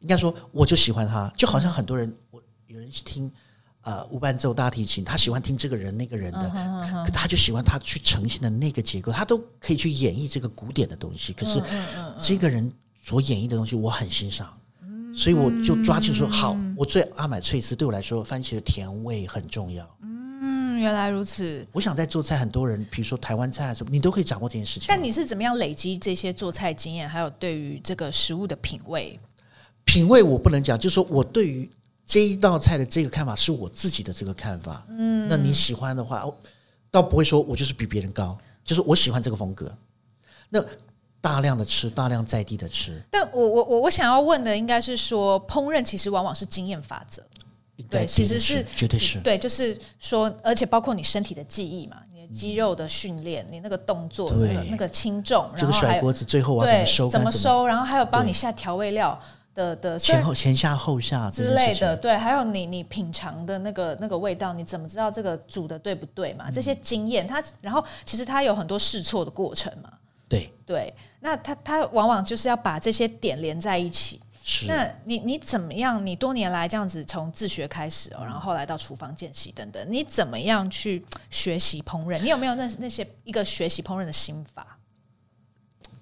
[0.00, 2.10] 应该说我就喜欢他，就好像很多人。
[2.70, 3.28] 有人去听
[3.82, 6.48] 呃无伴奏大提琴，他喜欢听这个人那个人的，
[7.04, 11.32] 可他就喜欢他去呈现的那个结构，他都可以去演绎这个古典的东西。
[11.32, 11.60] 可是
[12.16, 14.56] 这个人所演绎的东西我很欣赏，
[15.12, 19.84] 所以我就抓紧说好，我最阿买翠丝对我来说，番茄的甜味很重要。
[20.02, 24.86] 嗯原来如此，我想在做菜，很多人，比如说台湾菜啊什么，你都可以掌握这件事情。
[24.88, 29.18] 但你是怎么样累积这些做菜经验，还有对于这个食物的品味？
[29.84, 31.68] 品味我不能讲，就是说我对于
[32.10, 34.84] 这一道菜的这个看法是我自己的这个看法。
[34.88, 36.26] 嗯，那你喜欢的话，
[36.90, 39.72] 倒不会说我就是比别人高，就是我喜欢这个风格。
[40.48, 40.60] 那
[41.20, 43.00] 大量的吃，大量在地的吃。
[43.12, 47.22] 但我我我我想要问的应该是说，烹饪其实往往是经验法则。
[47.88, 59.16] 对，其实是绝对是对，就是说，而且包括你身体的记忆嘛，你的肌肉的训练，你那个动作，那个那个轻重，这个甩锅子最后我要怎么收，怎么收，然后还有帮你下调味料
[59.54, 66.50] 的的前后前下后下之类的，对，还有你你品尝的那个那个味道，你怎么知道这个煮的对不对嘛？
[66.50, 69.90] 这些经验，它然后其实它有很多试错的过程嘛。
[70.28, 74.20] 对对，那它它往往就是要把这些点连在一起。
[74.66, 76.04] 那你你怎么样？
[76.04, 82.18] 你多年来这样子从自学开始哦，然后后来到厨房见习等等，你怎么样去学习烹饪？
[82.20, 84.78] 你有没有那那些一个学习烹饪的心法？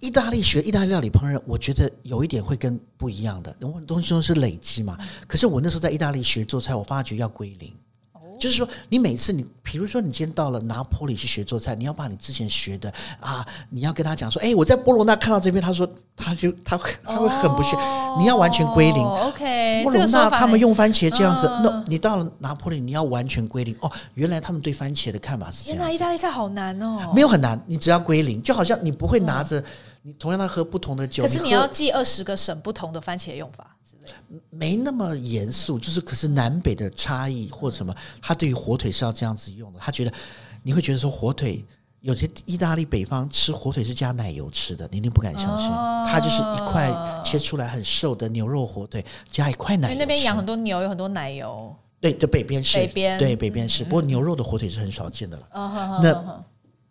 [0.01, 3.53] 意大利学意大利料理烹饪，我觉得有一点会跟不一样的，
[3.87, 4.97] 东西都是累积嘛。
[5.27, 7.73] 可是我那时候在意大利学做菜，我发觉要归零。
[8.39, 19.05] 就是说，你每次你，比如说你今天到了拿坡里去学做菜，你要把你之前学的啊，你要跟他讲说，哎，我在波罗那看到这边，他说他就他会他会很不屑，哦、你要完全归零。
[19.05, 23.77] OK，波罗那他们用番茄这样子，那、嗯、你到了拿坡里，你要完全归零。
[23.81, 25.79] 哦，原来他们对番茄的看法是这样。
[25.79, 27.13] 原来意大利菜好难哦。
[27.15, 29.63] 没有很难，你只要归零，就好像你不会拿着
[30.03, 33.67] 你同样的喝不同的酒，可是你要记二十个省不同的番茄用法。
[34.51, 39.79] 没那么严肃，就是可是南北的差异或者什么，他对于火腿是要这样子用的。
[39.79, 40.13] 他觉得
[40.63, 41.65] 你会觉得说火腿
[42.01, 45.69] 有些意大利北方吃火腿是加奶油吃的，你一定不敢相信。
[46.11, 46.93] 他就是一块
[47.25, 49.93] 切出来很瘦的牛肉火腿，加一块奶油。
[49.93, 51.75] 因为那边养很多牛，有很多奶油。
[52.01, 53.83] 对，就北边是，北边对北边是。
[53.85, 56.01] 不过牛肉的火腿是很少见的了。
[56.03, 56.45] 那。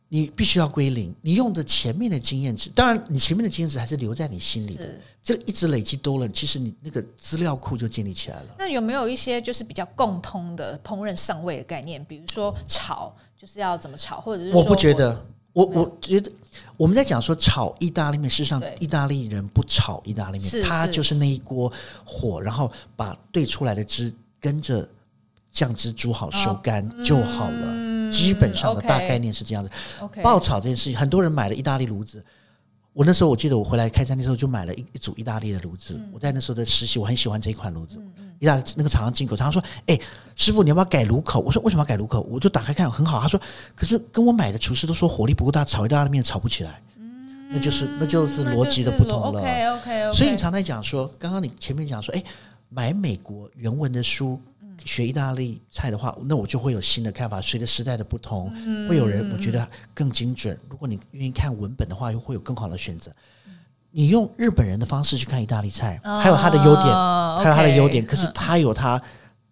[0.10, 4.89] 你必须要归零，你用的前面的经验值，当然你前面的经验值还是留在你心里的，
[5.22, 8.56] 这个一直累积多了，其实你那个资料库就建立起来了。
[8.58, 12.02] 那有没有一些就是比较共通的烹饪上位的概念？
[12.06, 16.32] 比如说炒就是要怎么炒，或者是我不觉得，我我觉得
[16.78, 21.70] 我们在讲说炒意大利面，事实上意大利人不炒意大利面，他就是那一锅
[22.06, 24.88] 火，然后把兑出来的汁跟着
[25.52, 27.65] 酱汁煮好收干就好了。
[27.65, 29.70] 嗯基本上的大概念是这样子。
[30.24, 32.24] 爆炒这件事情，很多人买了意大利炉子。
[32.93, 36.02] 我那时候我记得我回来开餐厅的时候就买了一一组意大利的炉子。
[36.12, 38.02] 我在那时候的实习，我很喜欢这一款炉子。
[38.39, 40.00] 意大利那个厂商进口，厂商说：“哎，
[40.36, 43.22] 师傅，你要不要改炉口？”我说：“为什么要改炉口？”我就打开看，很好。
[43.22, 43.39] 他说
[43.76, 46.82] ：“可是跟我买的厨师都说火力不够大，炒意大利面炒不起来。”
[47.54, 49.41] 那就是那就是逻辑的不同了。
[49.41, 50.12] OK OK。
[50.12, 52.24] 所以你常在讲说，刚刚你前面讲说，哎，
[52.70, 54.41] 买美国原文的书。
[54.86, 57.42] 学意大利菜的话，那我就会有新的看法。
[57.42, 60.58] 随着时代的不同，嗯、会有人我觉得更精准。
[60.70, 63.12] 如果你愿意看文本的话，又会有更好的选择。
[63.92, 68.06] 你用日本人的方式去看意大利菜，哦、还有它的优点，哦、还有它的优点。
[68.06, 69.02] 可是它有它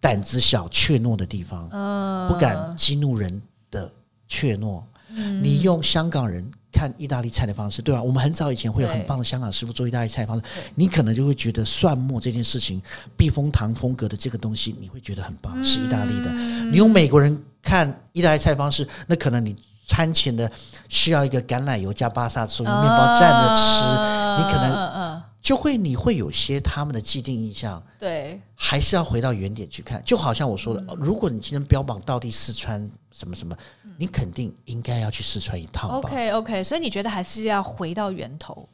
[0.00, 3.90] 胆子小、怯懦的地方，嗯、不敢激怒人的
[4.28, 4.82] 怯懦。
[5.08, 6.48] 嗯、你用香港人。
[6.76, 8.02] 看意大利菜的方式，对吧？
[8.02, 10.42] 我们很早以前会有很棒的香港师傅做意大利菜的方式，
[10.74, 12.82] 你可能就会觉得蒜末这件事情，
[13.16, 16.30] 避风塘风格的这个东西，你会觉得很棒，是意大利的。
[16.70, 20.50] 你用美国人看意大利菜方式，那可能你餐前的
[20.88, 27.80] 需要一个橄榄油加巴萨松，用面包蘸着吃，你可能就会你会有些他们的既定印象。
[28.00, 30.02] 对，还是要回到原点去看。
[30.04, 33.56] 就好像我说的，如果你今天标榜到底四川什么什么。
[33.96, 38.68] 你肯定应该要去四川一趟吧？OK OK，所以你觉得还是要回到源头？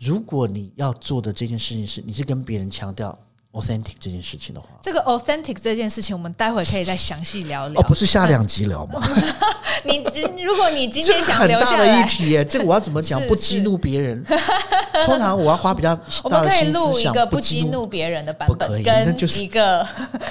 [0.00, 3.16] 如果你要做的这件事情是，你是跟别人强调。
[3.60, 7.80] Authentic 这件事情的话，这个 authentic 这件事情，我们待会可以再详细聊聊。
[7.80, 9.00] 哦，不是下两集聊吗？
[9.84, 13.20] 你如果你今天想留下来，很大的议题耶，这个我要 怎么讲？
[13.26, 14.24] 不激怒别人。
[15.06, 15.94] 通常我要花比较
[16.28, 19.86] 大的心思想，我们可以录一个不激怒别人的版本，跟一个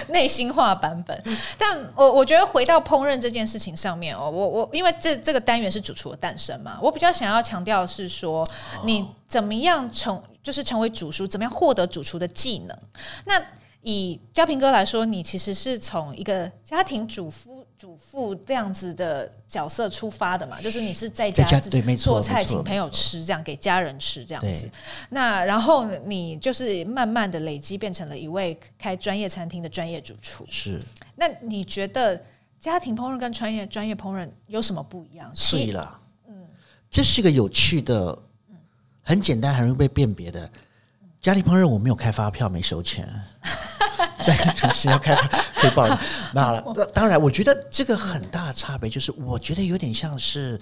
[0.09, 1.23] 内心化版本。
[1.57, 8.45] 但我我觉得回到烹饪这件事情上面哦，我我因为这这个单元是主厨的诞生嘛，我比较想要强调的是说
[8.83, 10.21] 你怎么样从。
[10.45, 12.77] 就是成为主厨，怎么样获得主厨的技能？
[13.25, 13.43] 那
[13.81, 24.69] 以嘉平哥来说，你其实是从一个家庭主夫主妇这样子的角色出发的嘛，就是你是在家对，没错，做菜请朋友吃，这样给家人吃这样子。
[25.09, 30.45] 那然后你就是慢慢的累积，变成了一位开专业餐厅的专业主厨。
[30.47, 30.79] 是。
[31.15, 32.19] 那你觉得
[32.59, 35.31] 家庭烹饪跟专业专业烹饪有什么不一样？
[35.35, 36.47] 是了，嗯，
[36.89, 38.17] 这是一个有趣的，
[39.05, 40.49] 很简单，很容易被辨别的。
[41.21, 43.07] 家庭烹饪我没有开发票，没收钱。
[44.21, 45.87] 在主持要开发可以报，
[46.33, 46.85] 那好了。
[46.93, 50.59] 当然，我觉得这个很大的差别就是，我觉得有点像是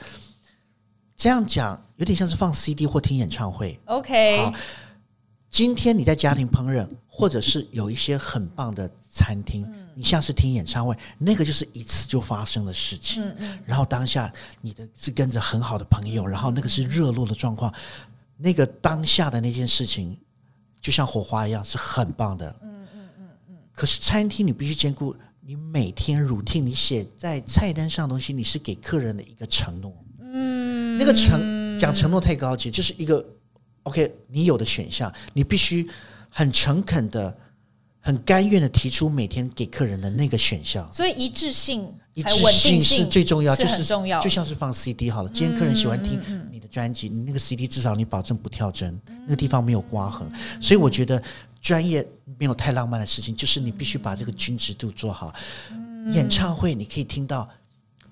[1.16, 3.80] 这样讲，有点像是放 CD 或听演唱会。
[3.86, 4.54] OK，好，
[5.50, 13.24] 今天你在家庭烹饪，或者是有一些很棒的餐厅，你像是听演唱会，那个就是一次就发生的事情。
[13.24, 13.60] 嗯嗯。
[13.66, 17.74] 然后当下你的是跟着很好的朋友，然后那个是热络的状况，
[18.38, 20.18] 那个当下的那件事情。
[20.82, 22.54] 就像火花一样，是很棒的。
[22.62, 23.58] 嗯嗯嗯嗯。
[23.72, 29.96] 可是餐厅你必须兼顾，你每天 routine，你写在菜单上的东西，你是给客人的一个承诺。
[30.20, 30.98] 嗯。
[30.98, 33.26] 那个承讲承诺太高级，就是一个
[33.84, 35.90] OK，你有的选项，你必须
[36.28, 37.34] 很诚恳的、
[38.02, 40.92] 很甘愿的提出每天给客人的那个选项。
[40.92, 41.90] 所以一致性。
[42.14, 45.30] 一致性是最重要，就是重要，就像是放 CD 好了。
[45.34, 46.20] 今天客人喜欢听
[46.52, 50.28] 你的专辑，你那个 CD 至少你保证不跳帧，那个地方没有刮痕。
[50.62, 51.22] 所以我觉得
[51.62, 52.06] 专业
[52.38, 55.34] 没有太浪漫的事情，就是你必须把这个均值度做好。
[56.14, 57.50] 演唱会你可以听到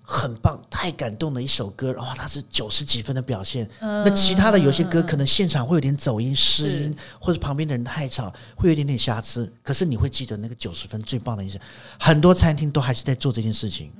[0.01, 3.69] 很棒、太感动的一首歌，哇，它是九十几分的表现。
[3.79, 9.51] 那其他的有些歌可能现场会有点走音、失音，或者旁边的人太吵，会有点点瑕疵。
[9.63, 11.59] 可是你会记得那个九十分最棒的一声。
[11.99, 13.91] 很多餐厅都还是在做这件事情。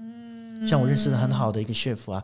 [0.68, 2.24] 像我认识的很好的一个 chef 啊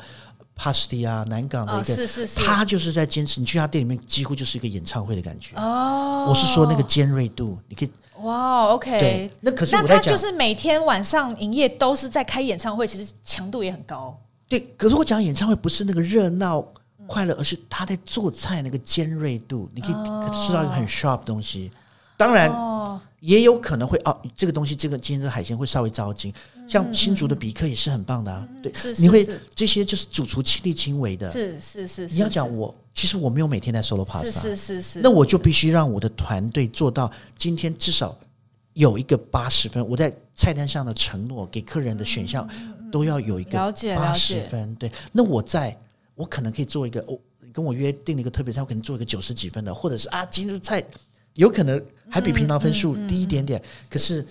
[0.58, 3.40] ，Pasti 啊，南港的一个，是是是，他就是在坚持。
[3.40, 5.56] 你去他店里面，几乎就是一个演唱会的感觉。
[5.56, 7.92] 哦，我是说那个尖锐度，你可以。
[8.22, 8.98] 哇，OK。
[9.00, 14.20] 对，那可是我在讲，他就是每天晚上营业都是在开演唱会，其实强度也很高。
[14.50, 16.66] 对，可是我讲演唱会不是那个热闹
[17.06, 19.94] 快乐，而是他在做菜那个尖锐度，你可以
[20.32, 21.70] 吃到一个很 sharp 的东西。
[22.18, 22.52] 当然，
[23.20, 26.34] 也有可能会哦，这个东西，这个今天这个海鲜会稍微糟心。
[26.68, 32.08] 像新竹的比克也是很棒的啊，对，是你会这些就是主厨亲力亲为的，是是是。
[32.08, 35.00] 你要讲我，其实我没有每天在 solo pasta，是是是。
[35.02, 38.18] 那我就必须让我的团队做到今天至少
[38.74, 42.48] 有一个八十分，我在菜单上的承诺给客人的选项
[42.92, 43.58] 都要有一个
[43.96, 44.76] 八十分。
[44.76, 45.76] 对，那我在
[46.16, 47.18] 我可能可以做一个，我
[47.54, 50.84] 跟我约定了一个特别菜，我可能做一个九十几分的，或者是啊，今日菜
[51.36, 54.26] 有可能还比平常分数低一点点，可是。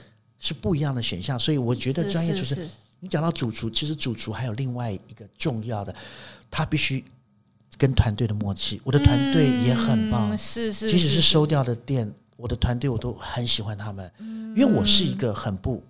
[0.46, 2.68] 是不一样的选项，所以我觉得专业厨师，是
[3.00, 5.92] 你讲到主厨，其实主厨还有另外一个重要的，
[6.48, 7.04] 他必须
[7.76, 8.80] 跟团队的默契。
[8.85, 15.82] 我的团队也很棒，嗯、是，是是，即使是收掉的店，我的团队我都很喜欢他们，嗯、因为我是一个很不、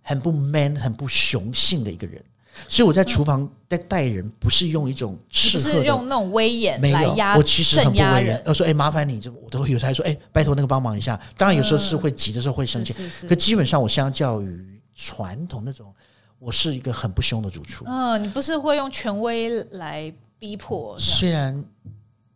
[0.00, 2.24] 很不 man、很不雄性的一个人。
[2.68, 8.42] 所以我在厨房在待人，不是用一种斥喝的，是用那种威严来压，我其实很不威严。
[8.44, 12.94] 我说：“哎，麻烦你，就我都会有他说：‘哎，拜托那个帮忙一下。’当然有时候是会急的时候会生气，
[13.28, 15.92] 可基本上我相较于传统那种，
[16.38, 17.84] 我是一个很不凶的主厨。
[17.86, 20.94] 嗯，你不是会用权威来逼迫？
[20.98, 21.64] 虽然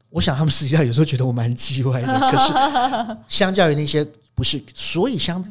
[0.09, 5.45] 我想他们私底下有时候觉得我蛮叽歪的，可是相较于那些不是，所以相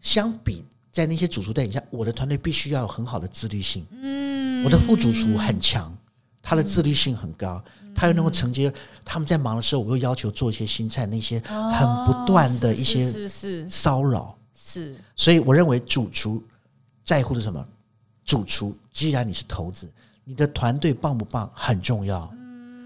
[0.00, 3.84] 相比。”在那些主厨带领下，我的团队必须要有很好的自律性。
[3.90, 5.92] 嗯，我的副主厨很强，
[6.40, 7.60] 他的自律性很高，
[7.96, 8.72] 他又能够承接
[9.04, 13.28] 他们在忙的时候，我又要求做一些新菜，那些很不断的一些
[13.68, 14.38] 骚扰。
[14.54, 16.40] 是，所以我认为主厨
[17.02, 17.66] 在乎的什么？
[18.24, 19.90] 主厨，既然你是头子，
[20.22, 22.32] 你的团队棒不棒很重要。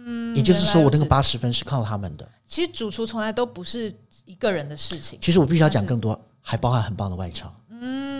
[0.07, 2.27] 嗯，也就是说，我那个八十分是靠他们的。
[2.47, 3.93] 其实主厨从来都不是
[4.25, 5.19] 一个人的事情。
[5.21, 7.55] 其实我必须要讲更多，还包含很棒的外场。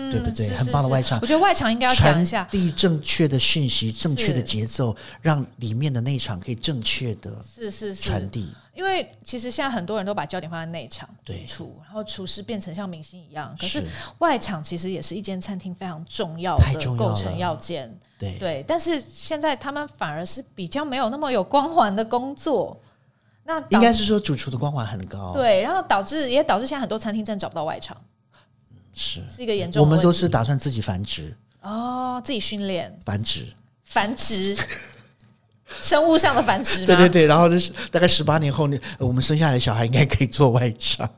[0.09, 0.49] 嗯，对不对？
[0.49, 8.53] 很棒的外场，我觉得外场应该要讲一下，传递正确的讯息，正确的节奏，让里面的内场可以正确的是是传递。
[8.73, 13.53] 因为其实现在很多人都把焦点放在内场，对厨，然后厨师变成像明星一样。
[13.59, 13.83] 可是
[14.19, 18.63] 外场其实也是一间餐厅非常重要的构成要件，对对。
[18.65, 22.79] 但是现在他们反而是比较没有那么有光环的工作。
[23.43, 27.97] 那应该是说主厨的光环很高，对，然后导致也导致现在很多餐厅真的找不到外场。
[28.93, 33.45] 是是一个严重，我们都是打算自己繁殖哦，自己训练繁殖
[33.85, 34.55] 繁殖，
[35.81, 36.85] 生物上的繁殖。
[36.85, 41.09] 对对对，然后就是大概十八年后，你，我们生下来的小孩应该可以做外场。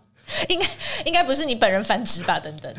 [0.48, 0.66] 应该
[1.04, 2.40] 应该不是你本人繁殖吧？
[2.40, 2.74] 等等，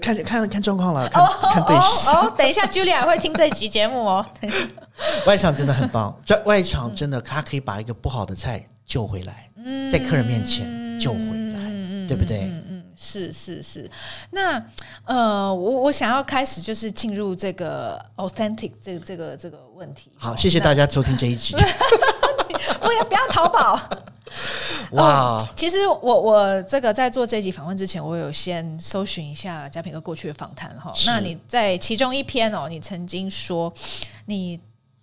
[0.00, 2.34] 看看看状况了，看看对象哦。
[2.36, 4.26] 等一下，Julia 会听这集节目哦。
[5.24, 9.48] 外场真的很棒， 在外场真的，他可以把一个不好的菜救回来，
[9.88, 11.18] 在客人面前救回
[11.54, 12.50] 来，对不对？
[12.96, 13.88] 是是是。
[14.30, 14.62] 那
[15.04, 20.10] 呃，我我想要开始就是进入这个 authentic 这个、这个这个问题。
[20.16, 21.54] 好，谢谢大家收听这一集。
[22.80, 23.78] 不要不要淘宝。
[24.92, 25.48] 哇、哦！
[25.56, 30.92] 其实我我这个在做这一集访问之前，我有先搜寻一下嘉平哥过去的访谈哈。
[31.06, 33.72] 那你在其中一篇哦，你曾经说
[34.26, 34.60] 你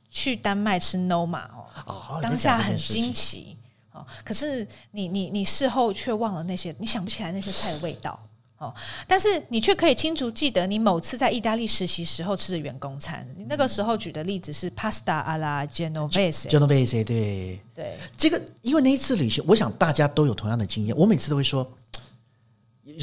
[0.10, 3.58] 去丹麦吃 Noma 哦，哦，当下很惊奇
[3.94, 4.06] 哦。
[4.26, 8.20] 可是你你你事后却忘了那些，你想不起来那些菜的味道。
[8.60, 8.74] 哦，
[9.06, 13.28] 但是你却可以清楚记得你某次在意大利实习时候吃的员工餐。
[13.36, 17.98] 你那个时候举的例子是 pasta alla genovese，genovese 对对。
[18.16, 20.96] 这个因为那一次旅行，我想大家都有同样的经验。
[20.96, 21.70] 我每次都会说，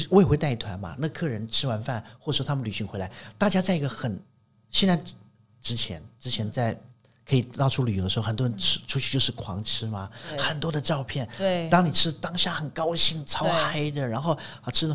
[0.09, 0.95] 我也会带团嘛。
[0.97, 4.19] 那客人吃完饭，或者说他们旅行回来，大家在一个很
[4.71, 4.99] 现在
[5.61, 6.75] 之前之前在
[7.27, 11.27] 可以到处旅游的时候，很多人吃出去就是狂吃嘛，很多的照片。
[11.37, 14.93] 对，当你吃当下很高兴，超嗨的，然后啊吃。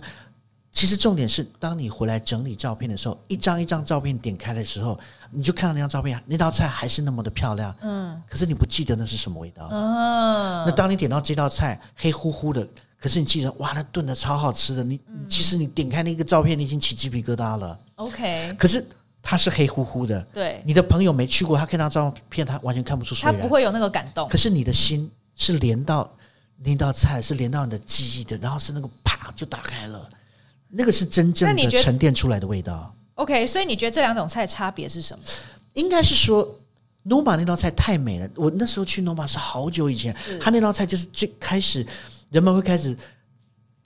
[0.72, 5.00] 其实重点是，当你回来整理照片的时候，一张一张照片点开的时候，
[5.30, 7.74] 你就看到那张照片，那道菜还是那么的漂亮。
[7.80, 9.64] 嗯，可是你不记得那是什么味道。
[9.68, 12.68] 哦，那当你点到这道菜黑乎乎的，
[13.00, 14.84] 可是你记得哇，那炖的超好吃的。
[14.84, 17.78] 你其实你点开那个照片，你已经起鸡皮疙瘩了。
[17.94, 18.86] OK，可是
[19.28, 20.20] 它是黑乎乎的。
[20.32, 23.42] 对，你的朋友没去过，他看到照片，他完全看不出所以然。
[23.42, 24.28] 他不会有那个感动。
[24.28, 26.08] 可是你的心是连到
[26.62, 30.08] 那道菜，是连到你的记忆的，然后是那个啪就打开了。
[30.68, 32.94] 那个是真正的沉淀出来的味道。
[33.14, 35.24] OK，所以你觉得这两种菜差别是什么？
[35.74, 36.48] 应该是说
[37.04, 38.30] ，Noma 那道菜太美了。
[38.36, 41.84] 我那时候去 Noma 是好久以前，他那道菜就是最开始
[42.30, 42.96] 人们会开始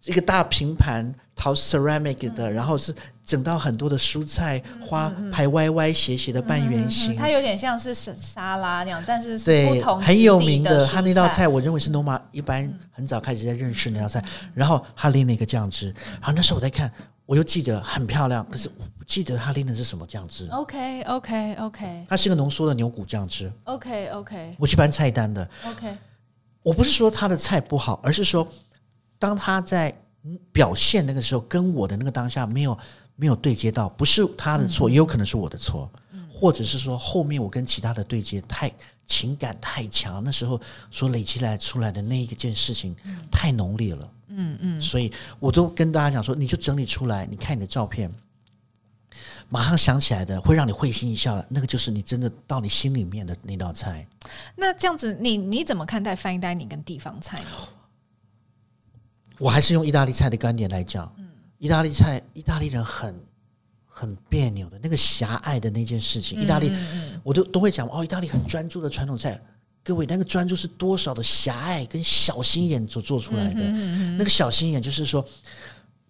[0.04, 2.94] 一个大平盘陶 ceramic 的，嗯、然后是
[3.30, 10.84] 整到很多的蔬菜花排歪歪斜斜的半圆形，它有点像是沙拉那样，但是是不同对很有名的。
[10.88, 14.20] 他那道菜我认为是 Noma 一般很早开始在认识那道菜，
[14.52, 16.92] 然后他淋了一个酱汁，然后那时候我在看，
[17.24, 20.48] 我又记得很漂亮，可是我不记得他淋的是什么酱汁。
[20.50, 23.52] OK OK OK，它是一个浓缩的牛骨酱汁。
[23.62, 25.48] OK OK，我去翻菜单的。
[25.64, 25.96] OK，
[26.64, 28.44] 我不是说他的菜不好，而是说
[29.20, 29.94] 当他在。
[30.52, 32.78] 表现那个时候跟我的那个当下没有
[33.20, 35.90] 没有对接到，不是他的错，也有可能是我的错，
[36.32, 38.72] 或者是说后面我跟其他的对接太
[39.04, 40.58] 情感太强，那时候
[40.90, 42.96] 所累积来出来的那一件事情
[43.30, 48.10] 太浓烈了，嗯嗯，所以我都跟大家讲说，你就整理出来，你看你的照片，
[49.50, 54.06] 马上想起来的会让你会心一笑，那个就是你真的到你心里面的那道菜。
[54.56, 57.50] 那这样子，你你怎么看待 fine dining 跟地方菜呢？
[59.38, 61.12] 我还是用意大利菜的观点来讲，
[61.60, 63.14] 意大利菜，意大利人很
[63.86, 66.72] 很别扭的那个狭隘的那件事情，意大利，
[67.22, 69.38] 我都都会讲哦，意大利很专注的传统菜，
[69.84, 73.62] 各位那个专注是多少的狭隘跟小心眼所做出来的，
[74.16, 75.22] 那个小心眼就是说，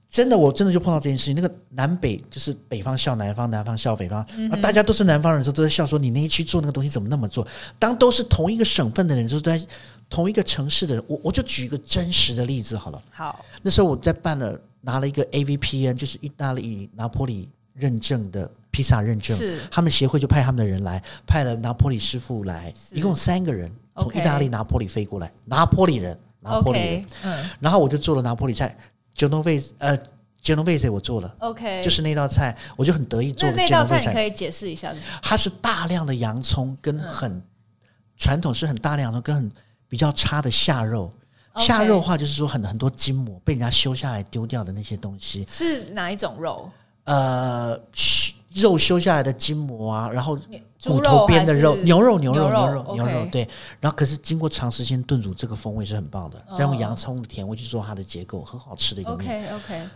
[0.09, 4.21] 真的，我真的就碰到这件事情，那个南北就是北方笑南方，南方笑北方，
[4.53, 7.45] 啊，大家都是南方人，时候都在笑说你那一区做那个东西怎么那么做？
[7.77, 9.61] 当都是同一个省份的人，就是在。
[10.09, 13.01] 同一个城市的人，我我就举一个真实的例子好了。
[13.13, 19.37] 好，那时候我在办了，拿了一个 AVPN，就是意大利拿坡里认证的披萨认证。
[19.37, 27.07] 是，他们协会就派他们的人来，派了拿坡里师傅来，一共三个人从意大利拿坡里飞过来，拿坡里人，拿坡里人。
[27.22, 27.51] 嗯。
[27.61, 28.76] 然后我就做了拿坡里菜
[29.16, 29.99] ，Genovese，呃
[30.43, 31.35] ，Genovese 我做了。
[31.41, 31.83] OK。
[31.83, 33.57] 就是那道菜，我就很得意做的。
[33.57, 34.95] 那那道菜你可以解释一下。
[35.22, 37.43] 它是大量的洋葱跟很
[38.16, 39.51] 传统，是很大量的跟很。
[39.91, 41.12] 比较差的下肉
[41.57, 46.71] 下肉的话就是说很很多筋膜被人家修下来丢掉的那些东西，是哪一种肉？
[47.05, 47.79] 呃，
[48.55, 50.39] 肉修下来的筋膜啊，然后
[50.85, 53.49] 骨头边的肉，牛肉，牛肉，牛肉，牛肉，牛肉，对。
[53.81, 56.41] 然后可是经过长时间炖煮，这个风味是很棒的。
[56.57, 59.45] 再用洋葱的甜味去做它的结构，很好吃的一个面。
[59.45, 59.89] OK OK，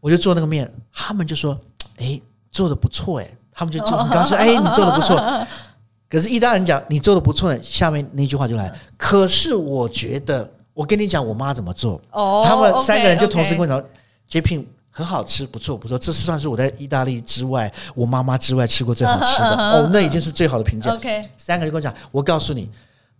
[0.00, 1.58] 我就做那个面，他们就说
[1.98, 4.36] ：“哎，做的不错。”哎，他们就就很高兴。
[4.36, 5.46] 哎，你做的不错。
[6.08, 8.72] 可是意大利人讲你做的不错呢，下面那句话就来。
[8.96, 10.50] 可是我觉得，
[10.80, 12.00] 我跟你讲，我妈怎么做？
[12.10, 13.84] 哦，他们三个人就同时跟我讲
[14.26, 19.56] ，J Pin 很好吃，不错不错，这算是我在意大利之外，我妈妈之外吃过最好吃的。
[19.76, 20.94] 哦，那已经是最好的评价。
[20.94, 22.70] OK，三个人跟我讲，我告诉你。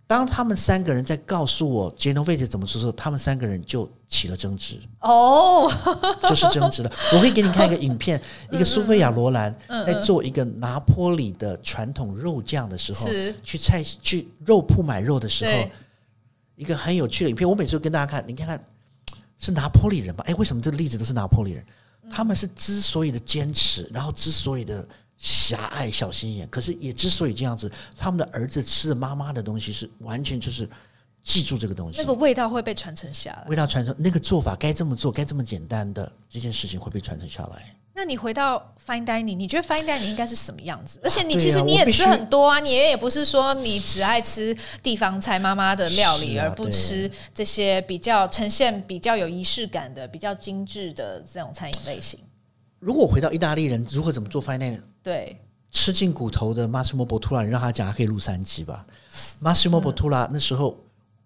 [0.07, 4.77] 当他们三个人在告诉我 Genovese 怎么做的时候，他们三个人就起了争执。
[4.99, 5.71] 哦，
[6.27, 6.91] 就是争执了。
[7.13, 9.55] 我会给你看一个 影片，一个苏菲亚罗兰
[9.85, 13.07] 在做一个拿坡里的传统肉酱的时候，
[13.43, 15.69] 去菜去肉铺买肉的时候，
[16.61, 17.49] 一个很有趣的影片。
[17.49, 18.63] 我每次都跟大家看，你看看
[19.39, 20.23] 是拿破里人吧？
[20.27, 21.65] 哎，为什么这个例子都是拿破里人？
[22.11, 24.87] 他们是之所以的坚持，然后之所以的。
[25.23, 30.67] 狭隘、小心眼，可是也之所以这样子，他们的儿子吃了妈妈的东西是完全就是
[31.21, 33.45] 记住这个东西，那个味道会被传承下来。
[33.47, 37.75] 味道传承，那个做法该这么做，该这么简单的这件事情会被传承下来。
[37.93, 40.99] 那你回到 fine dining，你觉得 fine dining 应该是什么样子？
[41.03, 52.19] 而且你其实你也吃很多啊，你也也不是说你只爱吃地方菜妈妈的料理，而不吃这些比较呈现比较有仪式感的、比较精致的这种餐饮类型。
[52.79, 55.37] 如果回到意大利人如何怎么做 fine dining，对，
[55.69, 58.85] 吃进骨头的 Massimo Bottura，你让他讲，他可以录三集吧。
[59.43, 60.77] Massimo Bottura 那时候。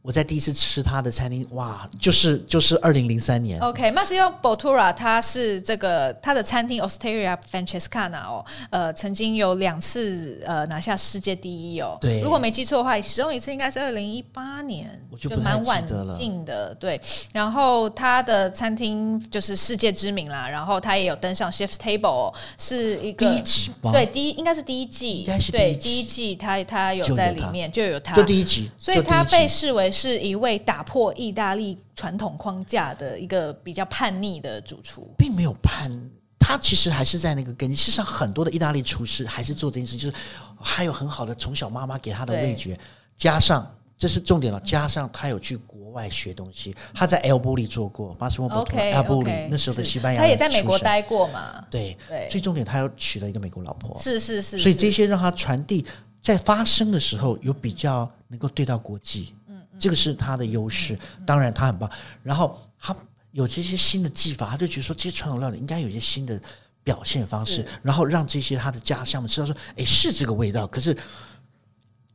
[0.06, 3.60] 我在第一次吃他的餐厅，哇，就是就是二零零三年。
[3.60, 11.98] OK，Massimo Bottura 他是这个他的餐厅 Osteria Francescana 哦，呃，曾经有两次呃拿下世界第一哦。
[12.00, 15.84] 对，如果没记错的话，其中一次应该是二零一八年，我就蛮晚
[16.16, 16.76] 进的。
[16.76, 17.02] 对，
[17.34, 23.92] 然后他的餐厅就是世界知名啦，然后他也有登上 Chef's Table，是一个第一集吗？
[23.92, 29.92] 对，第一应该是第一季，应该是对第一季，他他有在里面就有他，就第一集，所以他被视为。
[29.96, 35.90] 是一位打破意大利传统框架的一个比较叛逆的主厨，并没有叛，
[36.38, 37.76] 他其实还是在那个根基。
[37.76, 40.14] 事实上，很多的意大利厨师还是做这件事，就是
[40.60, 42.78] 还有很好的从小妈妈给他的味觉，
[43.16, 43.66] 加上
[43.98, 55.86] 这是重点了，加上他有去国外学东西，他在 El Bulli 做过，巴斯莫伯托 El Bulli 那时候的西班牙，他也在美国待过嘛，对对，最重点他又娶了一个美国老婆，是是是，所以这些让他传递
[56.22, 59.34] 在发生的时候有比较能够对到国际。
[59.80, 61.90] 这个是他的优势，当然他很棒。
[62.24, 62.96] 然后他
[63.32, 66.40] 有这些新的技法，他就觉得说，这些传统料理应该有一些新的
[66.84, 70.96] 表现方式，然后让这些他的家乡们知道说，哎，是这个味道，可是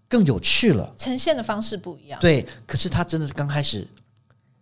[0.09, 2.19] 更有趣了，呈现的方式不一样。
[2.21, 3.87] 对，可是他真的是刚开始，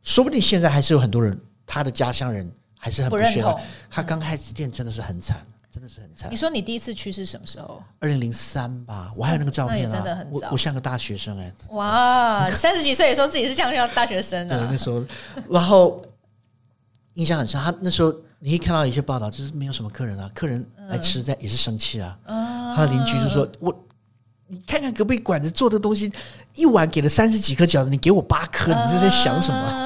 [0.02, 3.60] 说不定现在还是有很多人，他的家乡人还是很不，不认同。
[3.90, 5.46] 他刚开始店真的是很惨。
[5.78, 6.28] 真的是很惨。
[6.28, 7.80] 你说你第一次去是什么时候？
[8.00, 9.92] 二零零三吧，我还有那个照片啊。
[9.92, 11.54] 真的很我我像个大学生哎、欸。
[11.76, 14.58] 哇， 三十几岁也说自己是像像大学生啊。
[14.58, 15.04] 对，那时候，
[15.48, 16.04] 然后
[17.14, 17.60] 印象很深。
[17.62, 22.18] 他那时候你可以看到一些报道，就是没有什么客人啊，客人来吃在也是生气啊。
[22.24, 23.72] 嗯、他的邻居就说：“我，
[24.48, 26.12] 你看看隔壁馆子做的东西，
[26.56, 29.78] 一碗给了三十几颗饺子，你给我八颗，你是在想什么？”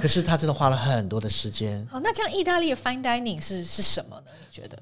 [0.00, 1.86] 嗯可是他真的花了很多的时间。
[1.90, 4.30] 好，那这样意大利的 fine dining 是是什么呢？
[4.38, 4.78] 你觉得？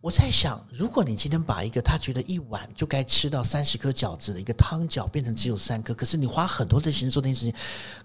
[0.00, 7.54] 我在想，如果你今天把一个他觉得一碗就该吃到三十颗饺子的一个汤饺变成只有三颗，可是你花很多的时间做那件事情，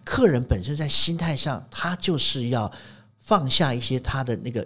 [0.03, 2.71] 客人本身在心态上，他就是要
[3.19, 4.65] 放下一些他的那个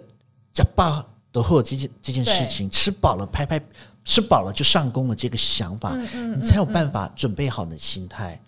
[0.54, 3.60] 假霸的或者这件这件事情，吃饱了拍拍，
[4.02, 8.40] 吃饱了就上工了这个想法，嗯嗯，你才有办法准备好你的心态，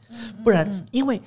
[0.43, 1.20] 不然因为。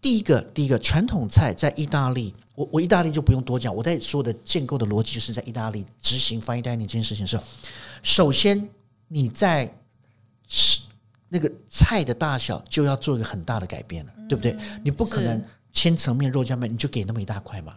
[0.00, 3.74] 第一个，第一个传统菜在意大利，我我意大利就不用多讲。
[3.74, 7.38] 我在说的建构的逻辑就是在意大利执行 fine dining 这件事情是，
[8.02, 8.68] 首先
[9.08, 9.68] 你在
[10.46, 10.80] 吃
[11.28, 14.56] 那个菜的大小就要做一个很大的改变了，对不对？
[14.84, 17.76] 你不可能千层面、肉酱面你就给那么一大块嘛，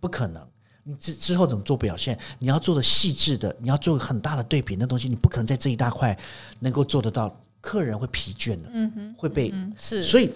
[0.00, 0.46] 不可能。
[0.84, 2.18] 你之之后怎么做表现？
[2.38, 6.18] 你要做的细致的，你要做很大的对比，那东西你不可能在这一大块
[6.60, 10.30] 能够做得到，客人会疲倦的，嗯哼，会被是，所以。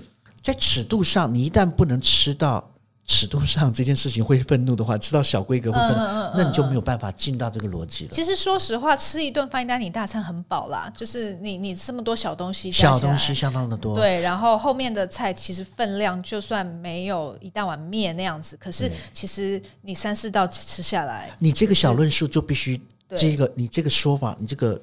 [0.46, 2.70] 在尺度上，你一旦不能吃到
[3.04, 8.10] 尺度上这件事情会愤怒的话，吃到小规格会愤怒，嗯嗯嗯、那你就没有办法进到这个逻辑了。
[8.12, 22.80] 其实说实话，吃一顿 fine dining 大餐很饱啦，就是你你这么多小东西，小东西相当的多，对，然后后面的菜其实分量就算没有一大碗面那样子，可是其实你三四道吃下来，你这个小论述就必须
[23.16, 24.80] 这个你这个说法，你这个。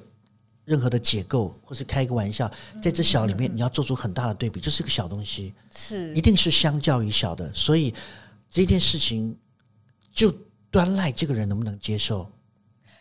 [0.64, 2.50] 任何的解构，或是开一个玩笑，
[2.82, 7.92] 在这小里面，你要做出很大的对比，这是个小东西，是一定是相较于小的，所以
[8.48, 9.36] 这件事情
[10.12, 10.32] 就
[10.70, 12.30] 端赖这个人能不能接受。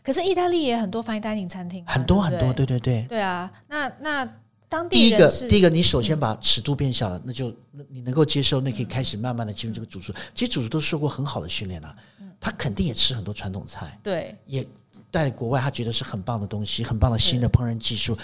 [0.04, 3.50] 可是意大利也很多 fine dining 餐厅，很多很多，对对对，对啊。
[3.70, 4.26] 那那
[4.68, 7.56] 当地第一个第一个，你首先把尺度变小了，那就
[7.90, 10.12] 你能够接受，那可以开始慢慢的进入这个主厨。
[10.36, 11.96] 其实主厨都受过很好的训练了，
[12.42, 14.68] 他肯定也吃很多传统菜，对，也。
[15.14, 18.18] 带国外，他觉得是很棒的东西，很棒的新的烹饪技术，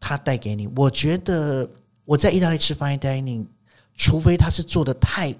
[0.00, 0.66] 他带给你。
[0.74, 1.68] 我觉得
[2.06, 3.46] 我在意大利吃 fine dining，
[3.94, 5.34] 除非他是做的太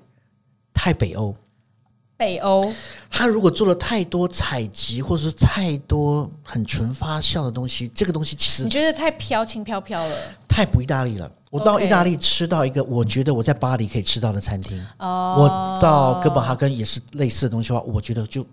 [0.74, 1.34] 太北欧，
[2.18, 2.70] 北欧，
[3.08, 10.16] 他如果做了太多采集，或者是太多很纯发酵的东西，这个东西其实你觉得太飘轻飘飘了，
[10.46, 11.32] 太不意大利了。
[11.50, 18.44] 我到意大利吃到一个，我觉得我在巴黎可以吃到的餐厅，哦，我到哥本哈根也是类似的东西的话，我觉得就。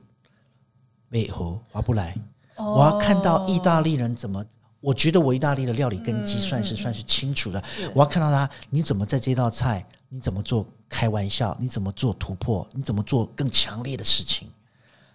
[1.10, 2.16] 背后划不来，
[2.58, 4.44] 我要看到意大利人怎么。
[4.82, 7.64] 我觉得我意大利的料理根基算是算是清楚的。
[7.96, 14.48] 我要看到他，你怎么在这道菜，你怎么做开玩笑，你怎么做突破，你怎么做更强烈的事情。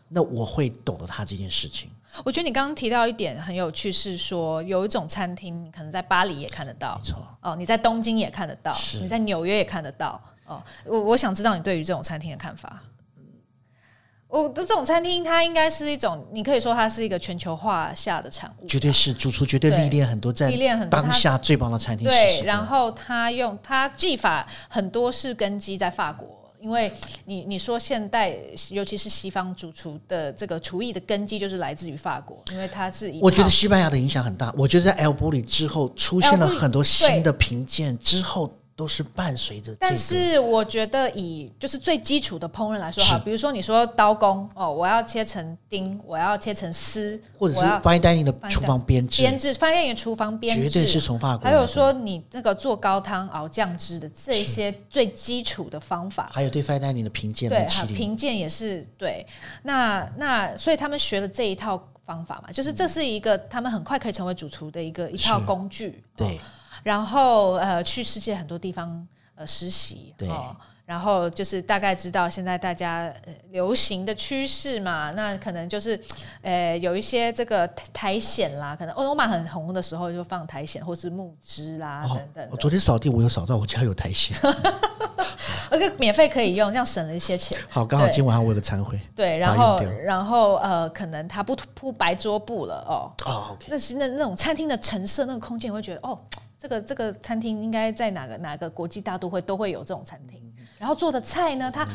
[0.09, 1.89] 那我会懂得他这件事情。
[2.25, 10.21] 我觉得你刚刚提到一点很有趣，是说有一种餐厅，你可能在巴黎也看得到，没错哦，你在东京也看得到，你在纽约也看得到。
[10.47, 12.83] 哦，我我想知道你对于这种餐厅的看法。
[14.31, 18.67] 我的这种餐厅，它应该是一种，你可以说它是一个全球化下的产物。
[18.67, 22.07] 绝对是主厨，绝对历练很多，在历练很多当下最棒的餐厅。
[22.07, 26.29] 对，然后他用他技法很多是根基在法国，
[26.61, 26.93] 因为
[27.25, 28.33] 你你说现代，
[28.71, 33.13] 尤其是西方主厨的这个厨艺的根基就是来自于法国，因为它是。
[33.21, 34.55] 我觉得西班牙的影响很大。
[34.57, 38.49] 我觉得在 El Bulli 之后出现了很多新的评鉴之后。
[38.81, 50.63] 都是伴随着，但是我觉得以就是最基础的烹饪来说哈，比如说你说刀工哦，我要切成丁，我要切成丝，或者是 fine dining 的厨房编制，编制 fine dining 的厨房编制。
[50.63, 51.45] 绝对是从法国。
[51.45, 59.27] 还有说你那个做高汤熬酱汁的这些最基础的方法，还有对 fine dining 的评鉴，对，评鉴也是对。
[59.63, 66.41] 那那所以他们学了这一套方法嘛，就是这是一个他们很快可以成为主厨的一个一套工具，对。
[66.83, 70.55] 然后呃，去世界很多地方呃实习，对、哦，
[70.85, 73.13] 然后就是大概知道现在大家
[73.51, 76.01] 流行的趋势嘛，那可能就是
[76.43, 82.49] 呃有一些这个苔藓啦，可能欧罗马很红的时候就放苔藓或是木枝啦、哦、等等。
[82.51, 84.37] 我昨天扫地，我有扫到我家有苔藓，
[85.71, 87.57] 而且免费可以用，这样省了一些钱。
[87.69, 88.99] 好，刚好今晚上我有个餐会。
[89.15, 93.13] 对，然后然后呃，可能他不铺白桌布了哦。
[93.27, 93.67] 哦，OK。
[93.69, 96.19] 那是那那种餐厅的陈设那个空间，我会觉得哦。
[96.61, 100.39] 这个这个餐厅应该在哪个哪个国际大都会都会有这种餐厅，
[100.79, 101.89] 然后做的菜呢，它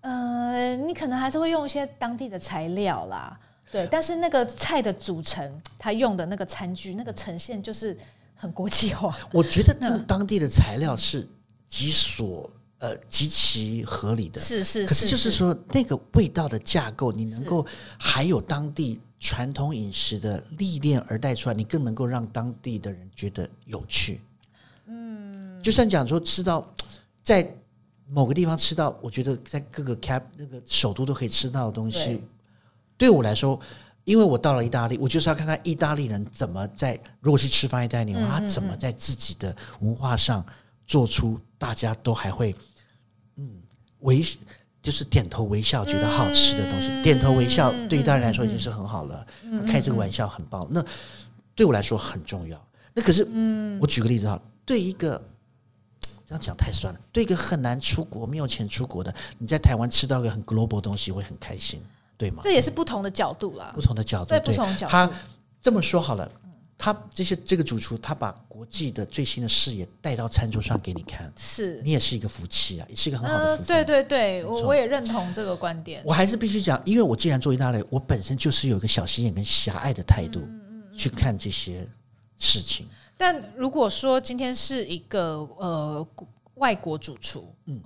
[0.00, 3.38] 呃，你可能还是会用一些当地的材料啦，
[3.70, 7.96] 对，但是那个菜的组成，它用的那个餐具，那个呈现就是
[8.34, 9.16] 很国际化。
[9.32, 11.24] 我觉得用当地的材料是
[11.68, 15.30] 极所呃极其合理的，是是，可是就是。
[15.30, 17.64] 说那个味道的架构，你能够
[17.96, 19.00] 还有当地。
[19.22, 24.20] 传统饮食的历练而带出来，你更能够让当地的人觉得有趣。
[24.86, 26.66] 嗯，就算讲说吃到
[27.22, 27.48] 在
[28.08, 32.16] 某个地方吃到，我觉得在各个 cap 那个首都都可以吃到的东西，
[32.98, 33.58] 对，对我来说，
[34.02, 40.44] 因为我到了意大利，我就是要看看意大利人怎么在如果是吃 fine dining 的话，他怎么在自己的文化上
[40.84, 42.52] 做出大家都还会
[43.36, 43.62] 嗯
[44.00, 44.26] 为。
[44.82, 49.24] 就是点头微笑，觉得好吃的东西，嗯、点头微笑对一大人来说已经是很好了。
[49.44, 50.84] 嗯、开这个玩笑很棒，嗯、那
[51.54, 52.60] 对我来说很重要。
[52.92, 55.22] 那可是，嗯，我举个例子哈，对一个
[56.26, 61.80] 这样讲太酸了，对一个很难出国、没有钱出国的，你在台湾吃到一个很 global 的东西会很开心，
[62.18, 62.42] 对吗？
[62.42, 64.90] 这也是不同的角度啦，不同的角度，对，不同角度。
[64.90, 65.10] 他
[65.60, 66.30] 这么说好了。
[66.84, 73.68] 他这些这个主厨，他把国际的最新的视野带到餐桌上给你看，是你也是一个福气啊，也是一个很好的福气。
[73.68, 76.02] 对对对，我我也认同这个观点。
[76.04, 80.44] 我还是必须讲，因为我既然做意大利，我本身就是有一个小心眼跟狭隘的态度
[80.92, 81.86] 去看这些
[82.36, 82.84] 事情。
[83.16, 86.04] 但如果说今天是一个呃
[86.56, 87.80] 外国主厨，嗯。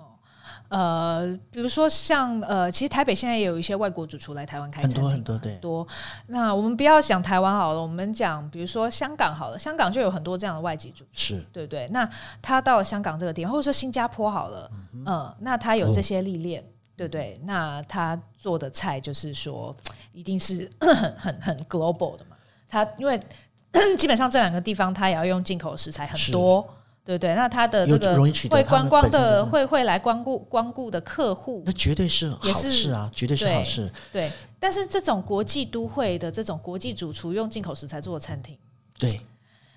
[0.68, 5.86] 呃，比如说像呃，其实台北现在也有一些外国主厨来台湾开餐厅，很多很多对，很多。
[6.26, 11.86] 那我们不要讲台湾好了，我们讲比如说香港好了，香港就有很多这样的外籍主厨，是对不对？
[11.88, 12.08] 那
[12.42, 17.40] 他到了香港这个地方，或者说新加坡好了，嗯，呃，那他有这些历练，哦、对不对？
[17.44, 19.74] 那他做的菜就是说，
[20.12, 22.36] 一定是 很很很 global 的嘛。
[22.68, 23.20] 他因为
[23.96, 26.66] 基本上这两个地方，他也要用进口食材很多。
[27.06, 28.16] 对对，那他的这个
[28.50, 33.88] 会观光的会会来光顾光顾的客户，那绝对是好事啊，绝对是好事。
[34.12, 34.28] 对，
[34.58, 38.58] 但是这种国际都会的这种国际主厨用进口食材做的餐厅，
[38.98, 39.20] 对，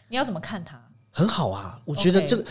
[0.08, 0.84] 你要怎么看它？
[1.12, 2.44] 很好啊，我觉得这个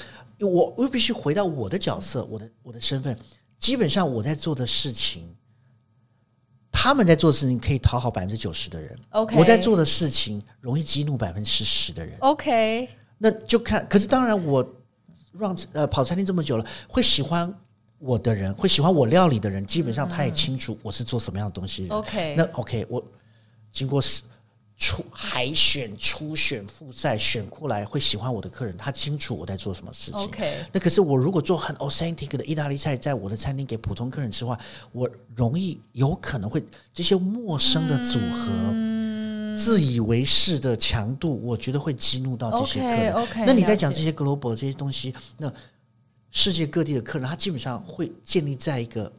[0.46, 3.18] 我我必须回到我的角色，我的我的身份，
[3.58, 5.34] 基本上我在做的事情，
[6.70, 12.88] 他们在做的事情可以讨好百分之九十的人，OK，我在做的事情容易激怒百分之十的人，OK。
[13.18, 14.64] 那就看，可是当然，我
[15.32, 17.52] 让呃跑餐厅这么久了，会喜欢
[17.98, 21.88] 我的人，会喜欢我料理的人，基本上他也清楚我是做什么样的东西。
[21.88, 23.04] OK，那 OK，我
[23.72, 24.00] 经过
[24.76, 30.20] 初海选、初选、复赛选过来，会喜欢我的客人，他清楚我在做什么事情。
[30.20, 34.56] OK，那可是我如果做很 authentic 的意大利菜，在我的餐厅给普通客人吃的话，
[34.92, 36.62] 我容易有可能会
[36.94, 38.48] 这些陌生的组合。
[38.72, 39.07] 嗯
[39.58, 43.46] 自以为是的强度，我觉得会激怒到这些客人。
[43.46, 45.52] 那你在讲这些 global 这些东西，那
[46.30, 49.12] 世界各地的客人，他基本上会建立在一个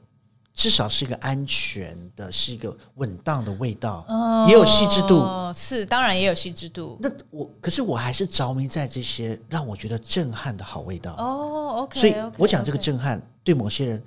[0.54, 5.24] 至少是一个安全的，是一个稳当的味道，哦、也有细致度。
[5.56, 6.98] 是，当然也有细致度。
[7.02, 11.16] 那我可是我还是着迷在这些让我觉得震撼的好味道。
[11.18, 12.00] 哦，OK。
[12.00, 14.04] 所以我讲这个震撼，对某些人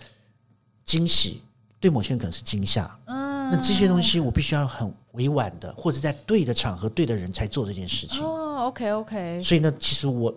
[0.85, 1.43] 惊喜，
[1.81, 2.99] 对某些人可能是惊吓。
[3.07, 3.22] 嗯。
[3.53, 8.25] 那这些东西我必须要很委婉的，或者在对的场合、对的人才做这件事情。
[8.25, 9.43] 哦，OK OK。
[9.45, 10.35] 所以呢，其实我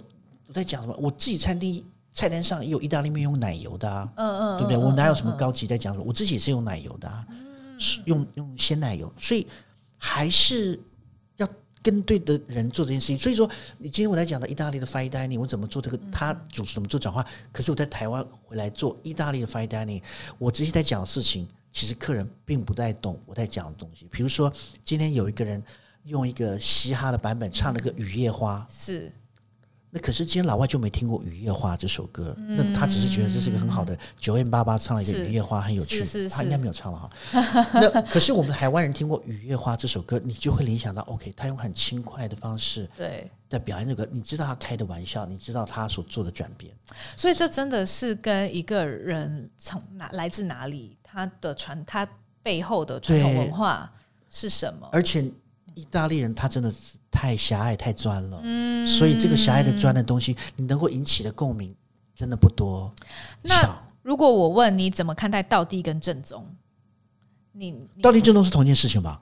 [0.47, 0.93] 我在讲什么？
[0.99, 4.78] 我自己餐厅菜单上也有意大利面用奶油的啊，嗯嗯，对不对？
[4.78, 6.03] 我哪有什么高级在讲什么？
[6.05, 7.26] 我自己也是用奶油的啊，
[8.03, 9.47] 用用鲜奶油，所以
[9.97, 10.80] 还是。
[11.86, 13.47] 跟对的人做这件事情，所以说
[13.78, 15.99] 你今天我在讲的意大利的 fine dining，我怎么做这个？
[16.11, 17.24] 他主持怎么做转化？
[17.51, 20.01] 可是我在台湾回来做意大利的 fine dining，
[20.39, 24.07] 我直接在讲的事情，其实客人并不太懂我在讲的东西。
[24.09, 24.51] 比如说
[24.82, 25.61] 今天有一个人
[26.05, 29.11] 用一个嘻哈的版本唱了个《雨夜花》，是。
[29.89, 37.09] 那可是今天老外就没听过《雨夜花》这首歌，嗯、那他只是觉得这是一个很好的九 M 八八唱了一个《雨夜花》很有趣，他应该没有唱了哈。
[37.73, 46.73] 那可是我们台湾人听过《雨夜花》这首歌，你就会联想到 OK，他用很轻快的方式对在表演这个，你知道他开的玩笑，你知道他所做的转变，
[47.17, 52.05] 所以这真的是跟一个人从哪来自哪里，他的传他
[52.43, 53.89] 背后的传统文化
[54.30, 55.32] 是什么，而且。
[55.74, 61.76] 意大利人他真的是太狭隘、太专了，嗯，所以这个狭隘的专的东西，你能够引起的共鸣
[62.16, 62.89] 真的不多。
[63.41, 66.47] 那如果我问你怎么看待道地跟正宗？
[67.51, 69.22] 你，你道地正宗是同一件事情吧？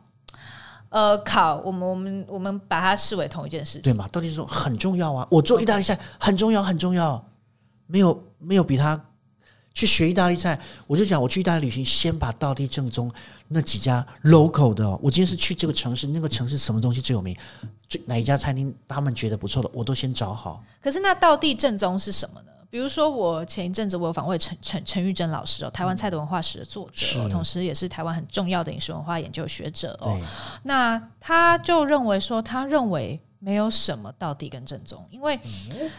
[0.90, 4.08] 呃，考我们我们我们把它视为同一件事情，对吗？
[4.10, 5.28] 道地正宗很重要啊！
[5.32, 7.26] 我做意大利菜很重要，很重要，
[7.88, 9.04] 没有没有比他。
[9.74, 13.12] 去学意大利菜，我就讲我去意大利旅行，先把道地正宗
[13.48, 17.36] 那几家 local 的，我今天是去这个城市，那个城市什么东西最有名，
[17.88, 20.64] 最哪一家餐厅他们觉得不错的，我都先找好。
[20.82, 22.52] 可是那道地正宗是什么呢？
[22.70, 30.20] 比如说我前一阵子我有访问陈陈陈玉珍老师哦，台湾菜的文化史的作者，嗯、同时也是台湾很重要的饮食文化研究学者哦。
[30.62, 35.36] 那他就认为说，他认为没有什么道地跟正宗，因为。
[35.72, 35.90] 嗯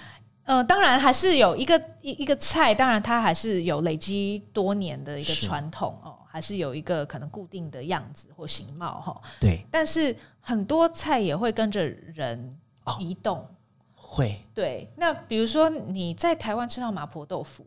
[0.45, 9.20] 呃，当然还是有一个一一个菜，当然它还是有累积多年的一个传统哦，还是有一个可能固定的样子或形貌哈。
[9.40, 12.57] 对，但是很多菜也会跟着人
[12.99, 13.49] 移动，哦、
[13.95, 14.38] 会。
[14.55, 17.66] 对，那比如说你在台湾吃到麻婆豆腐。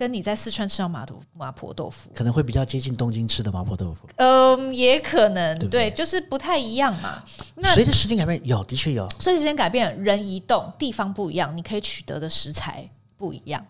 [0.00, 4.08] 跟你在四川吃到麻豆麻婆豆腐，可能会比较接近东京吃的麻婆豆腐。
[4.16, 7.22] 嗯，也可能对，对，就是不太一样嘛。
[7.54, 9.06] 那随着时间改变，有的确有。
[9.18, 12.88] 随着时间改变，人移动，地方不一样，你可以取得的食材
[13.18, 13.62] 不一样。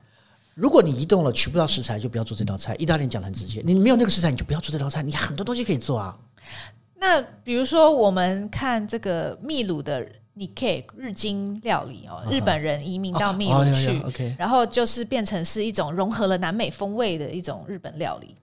[0.55, 2.77] 如果你移动了，取不到食材，就不要做这道菜。
[2.77, 5.03] 意大利人讲的很直接，你没有那个食材，你就不要做这道菜。
[5.03, 6.17] 你很多东西可以做啊。
[7.01, 10.07] 那比如说，我们看这个秘鲁的。
[10.37, 18.37] Nikkei 日经料理哦，日本人移民到秘鲁去，然后就是变成是一种融合了南美风味的一种日本料理。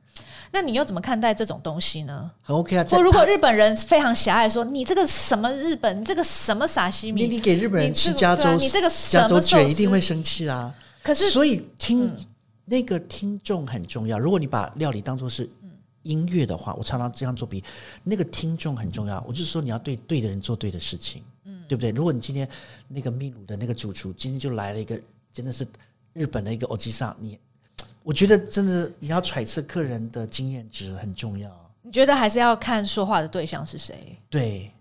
[0.52, 2.30] 那你又怎么看待这种东西呢？
[2.42, 2.86] 很 OK 啊。
[2.90, 10.74] 或如果日本人非常狭隘，说你这个什么日本，你这个什么傻西米，你给日本人吃加州，你这个加州卷一定会生气啊。
[11.04, 12.14] 可是，所以听
[12.66, 14.20] 那个听众很重要。
[14.20, 15.50] 如果你把料理当做是
[16.04, 17.64] 音乐的话，我常常这样做比
[18.04, 19.24] 那个听众很重要。
[19.28, 21.24] 我就是说，你要对对的人做对的事情。
[21.68, 21.92] 对不对？
[21.92, 22.48] 如果你今天
[22.88, 25.00] 那个秘鲁的那个主厨今天就来了一个
[25.34, 25.68] 真的是
[26.14, 27.38] 日本的一个欧吉桑，你
[28.04, 31.52] 我觉得真的你要揣测客人的经验值很重要。
[31.82, 34.18] 你觉得还是要看说话的对象是谁？
[34.30, 34.72] 对，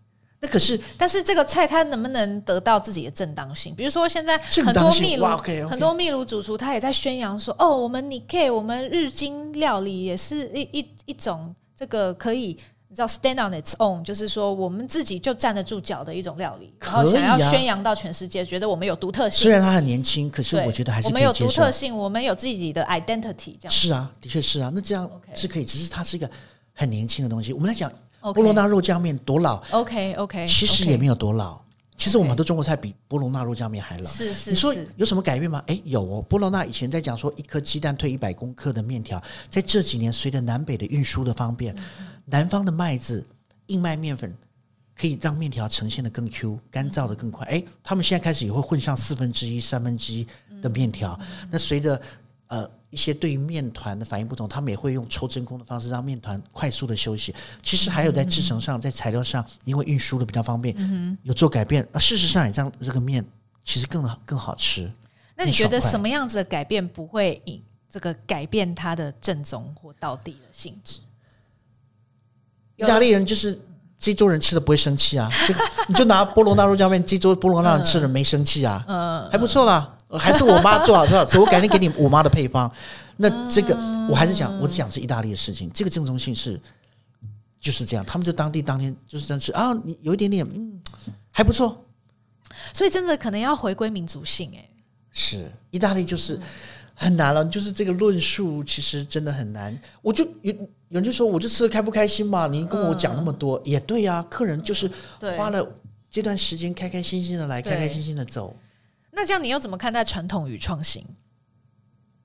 [0.40, 3.74] 那可是但是这个菜它能不能得到自己的正当性？
[3.74, 12.58] 比如说现在很多秘鲁 okay, okay 很多秘鲁主厨他也在宣扬说，哦，我们 Nikkei 我们日经料理也是一一一种这个可以。
[12.88, 19.42] 你知道 stand on its own，就是说我们自己就站得住脚的一种料理，然后想要宣扬到全世界，觉得我们有独特性。
[19.42, 23.56] 虽然他很年轻，可是我觉得还是我们有独特性，我们有自己的 identity。
[23.60, 25.64] 这样是啊，的确是啊，那这样是可以。
[25.64, 26.30] 只是它是一个
[26.72, 27.52] 很年轻的东西。
[27.52, 31.60] 我们来讲波罗纳肉酱面多老？OK OK，其实也没有多老。
[31.96, 34.08] 其实我们很多中国菜比波罗纳肉酱面还老。
[34.08, 34.50] 是是。
[34.50, 35.60] 你说有什么改变吗？
[35.66, 36.22] 哎，有哦。
[36.22, 41.74] 波罗纳以前在讲说一颗鸡蛋退一百公克的面条，在这几年随着南北的运输的方便，
[42.26, 43.24] 南方的麦子。
[43.68, 44.32] 硬麦面粉
[44.94, 47.44] 可以让面条呈现的更 Q，干燥的更快。
[47.48, 50.24] 哎，他们现在开始也会混上四分之一、三分之一
[50.62, 51.18] 的面条。
[51.50, 52.00] 那随着
[52.46, 57.34] 呃一些对于面团的反应不同，他们也会用抽真空的方式让面团快速的休息。
[57.60, 61.84] 其实还有在制成上，在材料上，因为运输的比较方便，有做改变。
[61.90, 63.24] 啊，事实上也让这个面
[63.64, 64.88] 其实更更好吃。
[65.34, 67.60] 那你觉得什么样子的改变不会以
[67.90, 71.00] 这个改变它的正宗或道地的性质？
[72.76, 73.58] 意大利人就是
[73.98, 75.54] 这周人吃的不会生气啊，就
[75.88, 82.70] 你就拿波罗纳肉酱面，这周波罗纳人吃的没生气啊，嗯，还不错啦，还是我妈做好多少次， 我改天给你我妈的配方。
[83.16, 83.74] 那这个
[84.10, 86.60] 我还是讲，我只讲是意大利的事情，这个正宗性是
[87.58, 90.78] 就是这样，他们就当地当天就是这样吃啊，你有一点点嗯
[91.30, 91.82] 还不错，
[92.74, 94.68] 所以真的可能要回归民族性哎，
[95.12, 96.38] 是意大利就是
[96.94, 100.52] 很难了，就是这个论述其实真的很难，我就有。
[100.88, 102.46] 有人就说，我就吃的开不开心嘛？
[102.46, 104.22] 你跟我讲那么多，嗯、也对呀、啊。
[104.30, 104.88] 客人就是
[105.36, 105.66] 花了
[106.08, 108.56] 这段时间，开开心心的来，开开心心的走。
[109.10, 111.04] 那这样你又怎么看待传统与创新？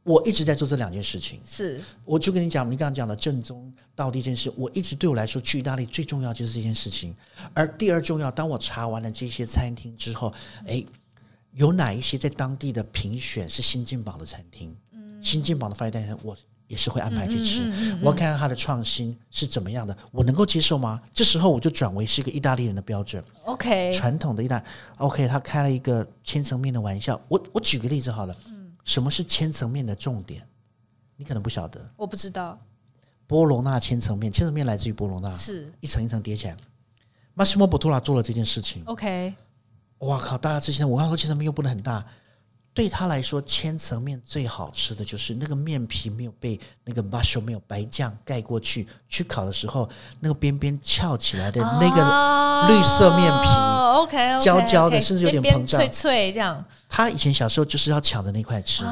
[0.03, 1.39] 我一直在做这两件事情。
[1.43, 7.15] 是，我就跟你讲，你刚刚讲的正宗到底这件事，我一直对我来说，去意大利最重要就是这件事情。
[7.53, 10.33] 而第二重要，当我查完了这些餐厅之后，
[10.67, 10.83] 哎，
[11.53, 14.75] 有哪一些在当地的评选是新进榜的餐厅？
[14.91, 16.37] 嗯，新进榜的 fine dining 我。
[16.71, 17.69] 也是会安排去吃，
[17.99, 21.01] 我要看看他的创新是怎么样的，我能够接受吗？
[21.13, 23.21] 这时候我就转为是一个意大利人的标准。
[23.43, 24.63] OK，传统的意大
[24.95, 27.19] ，OK，他开了一个千层面的玩笑。
[27.27, 30.47] 我我举个例子好了，嗯，什么是千层面的重点？
[31.17, 32.57] 你可能不晓得，我不知道。
[33.27, 36.55] 波罗纳千层面，千层面来自于波罗纳，是一层一层叠起来。
[37.35, 38.81] Massimo Bottura 做了这件事情。
[38.85, 39.33] OK，
[39.99, 40.37] 哇靠！
[40.37, 42.05] 大家之前我刚说千层面又不能很大。
[42.73, 49.89] 对他来说，千层面最好吃的就是那个面皮没有被那个 basho 没有白酱盖过去，去烤的时候，
[50.21, 53.49] 那个边边翘起来的那个绿色面皮
[53.97, 56.63] ，OK，焦焦的，甚至有点膨胀，脆脆这样。
[56.87, 58.85] 他以前小时候就是要抢的那块吃，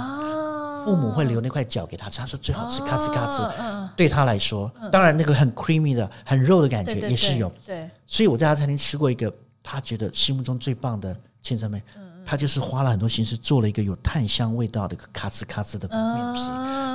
[0.83, 3.89] 父母会留那块角给他吃，他说最好吃，咔哧咔哧。
[3.95, 7.49] 对他来说，当然那个很 creamy 的、很肉的感觉也是有。
[7.65, 11.81] 对，所以我在他餐厅吃过一个他觉得心目中最棒的千层面。
[12.29, 16.41] 他就是花了很多心思做了一个有炭香味道的咔哧咔哧的面皮，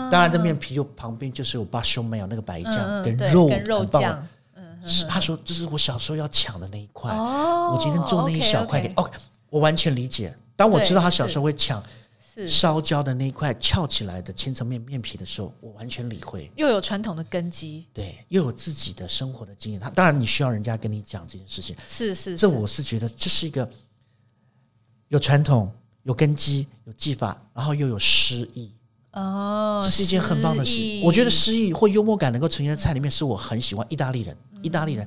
[0.09, 4.29] 当然这面皮就旁边就是有巴修没有那个白酱跟肉很棒。
[4.87, 9.11] 是他说这是我小时候要抢的那一块，我今天做那一小块给 OK，
[9.51, 10.33] 我完全理解。
[10.55, 11.83] 当我知道他小时候会抢
[12.47, 16.49] 烧焦的那一块翘起来的千层面面皮的时候，我完全理会。
[16.55, 19.81] 又有传统的根基，对，又有自己的生活的经验。
[19.81, 23.69] 他当然你需要人家跟你讲这件事情，是是，这我是觉得这是一个。
[25.09, 25.71] 有传统，
[26.03, 28.71] 有根基，有技法，然后又有诗意
[29.13, 31.01] 哦，这是一件很棒的事。
[31.05, 33.87] 我觉得诗意或幽默感能够呈现在菜里面，是我很喜欢。
[33.89, 35.07] 意大利人，意大利人，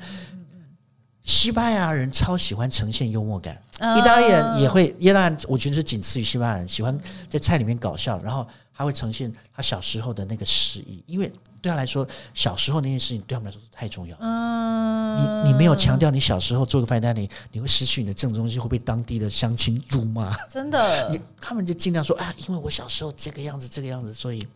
[1.28, 4.96] 西班牙人超喜欢呈现幽默感，意大利人也会。
[5.00, 6.98] 耶诞，我觉得是仅次于西班牙人，喜欢
[7.28, 11.32] 在菜里面搞笑，然后他会呈现他小时候的那个诗意，因为。
[11.60, 14.16] 对他来说，小时候那件事情对他们来说是太重要。
[14.22, 20.38] 嗯，你你没有强调你小时候做个 fine dining，你会失去你的正宗性，会被当地的乡亲辱骂。
[20.52, 24.48] 真的， 你他们就尽量说啊，因为我小时候这个样子，这个样子，所以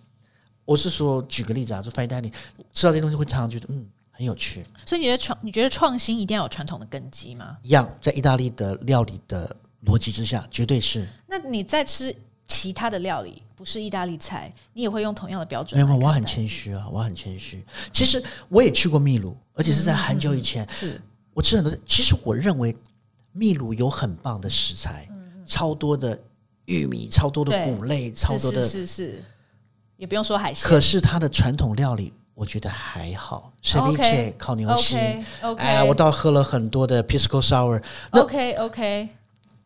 [0.64, 2.32] 我是说，举个例子啊，做 fine dining，
[2.72, 3.84] 吃到这些东西会常常觉得嗯
[4.22, 4.64] 很有趣。
[4.86, 7.58] 所以你觉得创，你觉得创新一定要有传统的根基吗？
[7.64, 9.56] 一样，在意大利的料理的
[9.86, 11.08] 逻辑之下，绝对是。
[11.28, 12.16] 那你在吃
[12.46, 13.42] 其他的料理？
[13.56, 15.80] 不是意大利菜，你也会用同样的标准？
[15.80, 17.64] 没有，我很谦虚啊，我很谦虚。
[17.92, 20.64] 其实我也去过秘鲁，而且是在很久以前。
[20.66, 21.02] 嗯、是
[21.34, 21.76] 我吃很多。
[21.86, 22.76] 其实我认为
[23.32, 26.20] 秘鲁有很棒的食材，嗯、超多的
[26.66, 29.24] 玉米，超多的谷类，超多的是是，是是，
[29.98, 30.68] 也不用说海鲜。
[30.68, 33.52] 可是它的传统料理，我觉得还好。
[33.62, 34.98] ceviche 烤牛膝
[35.42, 37.82] ，OK，哎，我倒喝了很多的 pisco sour。
[38.12, 39.10] OK OK，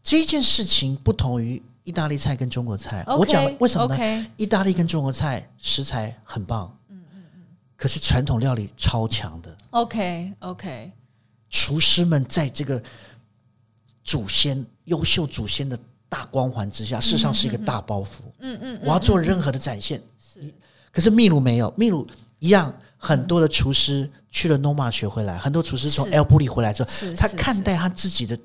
[0.04, 1.62] 这件事情不同于。
[1.86, 7.44] 意大利菜跟中国菜我讲了为什么呢意大利跟中国菜食材很棒，嗯嗯嗯，
[7.78, 9.56] 可是传统料理超强的。
[9.70, 10.92] OK OK，
[11.48, 12.82] 厨师们在这个
[14.04, 15.78] 祖先优秀祖先的
[16.10, 18.22] 大光环之下，事实上是一个大包袱。
[18.40, 20.02] 嗯嗯，我要做任何的展现。
[20.20, 20.52] 是，
[20.92, 22.08] 可是秘鲁没有，秘鲁
[22.40, 28.38] 一样，很多的厨师去了 Noma 学回来，很多厨师从 El Bulli 回来之后，他看待他自己的。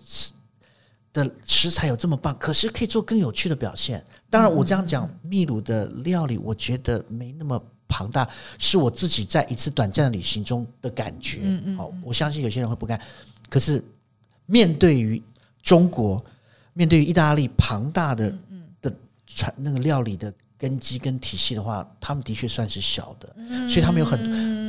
[1.12, 4.01] 的食材有这么棒，可是可以做更有趣的表现。
[4.30, 8.28] 当然，我这样讲，秘鲁的料理我觉得没那么庞大，
[8.61, 11.41] 是我自己在一次短暂的旅行中的感觉。
[11.76, 13.01] 好，我相信有些人会不干。
[13.49, 13.82] 可是
[14.47, 15.20] 面对于
[15.64, 16.24] 中国，
[16.74, 18.32] 面对于意大利庞大的
[18.80, 18.93] 的
[19.26, 23.35] 传那个料理的根基跟体系的话，他们的确算是小的，
[23.67, 24.61] 所以他们有很。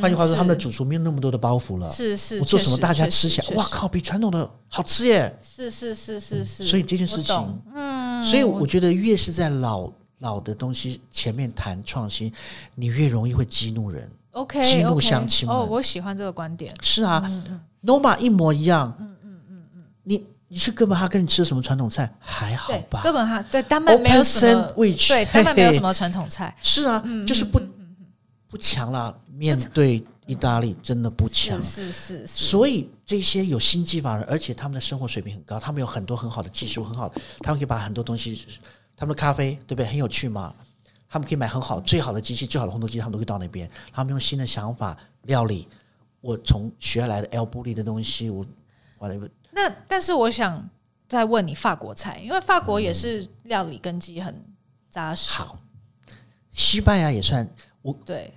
[0.00, 1.90] 换句话说，他们的主厨没有那么多的包袱了。
[1.90, 5.36] 是是，我做什么大家吃起来，哇靠，比传统的好吃耶！
[5.42, 6.62] 是是是是是。
[6.62, 9.90] 所以这件事情，嗯，所以我觉得越是在老
[10.20, 12.32] 老的东西前面谈创新，
[12.76, 14.08] 你越容易会激怒人。
[14.30, 15.56] OK，激怒乡亲们。
[15.56, 16.72] 哦，我喜欢这个观点。
[16.80, 17.20] 是啊
[17.82, 18.94] ，Noma 一模一样。
[19.00, 19.82] 嗯嗯嗯嗯。
[20.04, 22.10] 你你去哥本哈根，你吃什么传统菜？
[22.18, 23.02] 还好吧？
[23.02, 24.72] 哥本哈对丹麦没有什么，
[25.08, 26.56] 对丹麦没有什么传统菜。
[26.62, 27.60] 是啊，就是不
[28.48, 29.14] 不强了。
[29.30, 38.44] 面对意大利真的不强，是是是，所以这些有新技法的，而且他们的生活水平很高，他们有很多很好的技术，很好，他们可以把很多东西，
[38.96, 39.86] 他们的咖啡对不对？
[39.86, 40.52] 很有趣嘛，
[41.08, 45.68] 他们可以买很好最好的机器，最好的烘豆机，他们都可以到那边，他们用新的想法料理。
[46.20, 48.44] 我从学来的 El Bulli 的东西，我
[48.98, 49.28] 完了。
[49.50, 50.68] 那但是我想
[51.08, 54.44] 再问你法国菜，因为法国也是料理根基很
[54.90, 55.30] 扎实。
[55.30, 55.58] 好，
[56.52, 57.48] 西班牙也算
[57.82, 58.32] 我对。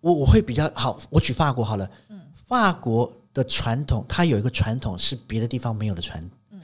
[0.00, 6.60] 我我会比较好，我举法国好了，嗯，法国的传统，它有一个传统是别的地方没有的传，嗯，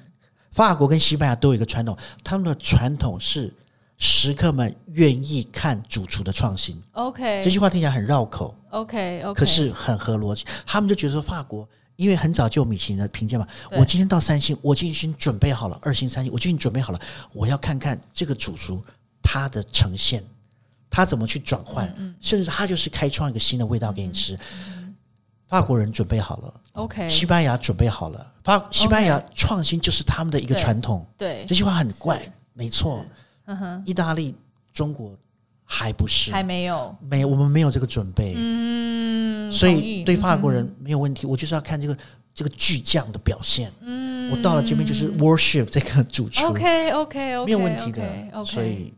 [0.53, 3.53] 法国跟西班牙都有一个传统，他们的传统是
[3.99, 6.80] 食客们愿意看主厨的创新。
[6.93, 8.55] OK，这句话听起来很绕口。
[8.70, 10.45] OK，OK，可是很合逻辑。
[10.64, 11.68] 他们就觉得说法国。
[11.97, 17.01] 因为很早就有米其林的评价嘛，我今天到三星，我就已经准备好了二星、三星，我就已经准备好了，
[17.32, 18.82] 我要看看这个主厨
[19.22, 20.24] 他的呈现，
[20.90, 24.38] 他怎么去转换，嗯嗯、甚至他就是开创一个新的味道给你吃。
[24.57, 24.95] 嗯、
[25.49, 31.07] 法国人准备好了，OK，西班牙准备好了，法西班牙创新就是他们的一个传统。
[31.16, 32.20] 对，对这句话很怪，
[32.53, 33.05] 没错。
[33.47, 34.34] 嗯哼，意大利、
[34.72, 35.16] 中国。
[35.66, 38.34] 还不是，还没有，没有，我们没有这个准备。
[38.36, 39.23] 嗯，
[39.55, 41.26] 所以对法国人没有问题。
[41.26, 41.96] 嗯、我就是要看这个
[42.34, 43.70] 这个巨匠的表现。
[43.80, 46.46] 嗯，我到了这边就是 worship 这个主厨。
[46.46, 48.02] OK OK OK，没有问题的。
[48.32, 48.92] Okay, 所以，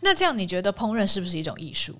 [0.00, 1.94] 那这样你觉得烹饪是不是一种艺术？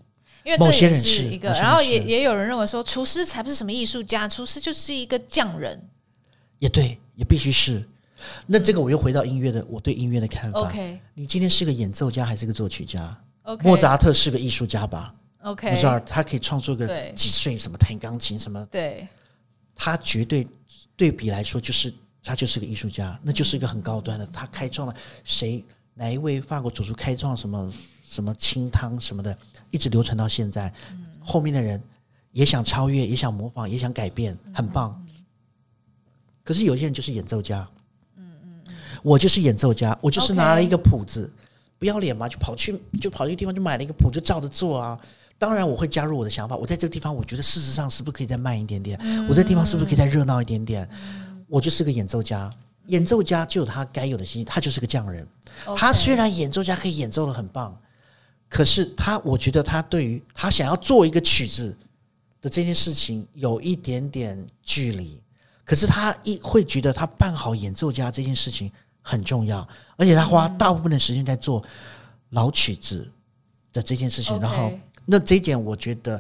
[0.44, 5.88] 因为某些人是一个，然后也也有人认为说，厨师才不是什么艺术家，厨师就是一个匠人。
[6.58, 7.82] 也对，也必须是。
[8.46, 10.60] 那这个我又回到音乐的，我对音乐的看法。
[10.60, 15.14] OK，你今天是个演奏家还是个作曲家？Okay, 莫扎特是个艺术家吧
[15.44, 18.66] ？OK，莫扎特他可以创作个几岁什么弹钢琴什么？
[18.70, 19.06] 对，
[19.74, 20.46] 他绝对
[20.96, 21.92] 对比来说就是
[22.22, 24.26] 他就是个艺术家，那就是一个很高端的。
[24.28, 27.72] 他开创了谁哪一位法国主厨开创什么
[28.04, 29.36] 什么清汤什么的，
[29.70, 30.72] 一直流传到现在。
[30.90, 31.80] 嗯、后面的人
[32.32, 34.96] 也想超越，也想模仿，也想改变，很棒。
[35.06, 35.24] 嗯嗯、
[36.42, 37.68] 可是有些人就是演奏家，
[38.16, 41.30] 嗯嗯嗯，我就是演奏家，我就是拿了一个谱子。
[41.78, 44.98] 不要脸嘛，就跑去就跑一个地方就买了一个谱，就照着做啊。
[45.36, 46.56] 当然我会加入我的想法。
[46.56, 48.96] 我在这个地方，我觉得事实上是不是可以再慢一点点？
[49.02, 50.88] 嗯、我这地方是不是可以再热闹一点点？
[50.92, 52.50] 嗯、我就是个演奏家，
[52.86, 55.26] 演奏家就有他该有的心，他就是个匠人。
[55.76, 57.76] 他虽然演奏家可以演奏的很棒，
[58.48, 61.76] 可是他我觉得他对于他想要做一个曲子
[62.40, 65.20] 的这件事情有一点点距离。
[65.64, 68.70] 可是他一会觉得他办好演奏家这件事情。
[69.06, 71.62] 很重要，而且他花大部分的时间在做
[72.30, 73.06] 老曲子
[73.70, 74.40] 的这件事情。
[74.40, 74.72] 然后，
[75.04, 76.18] 那这一点我觉得，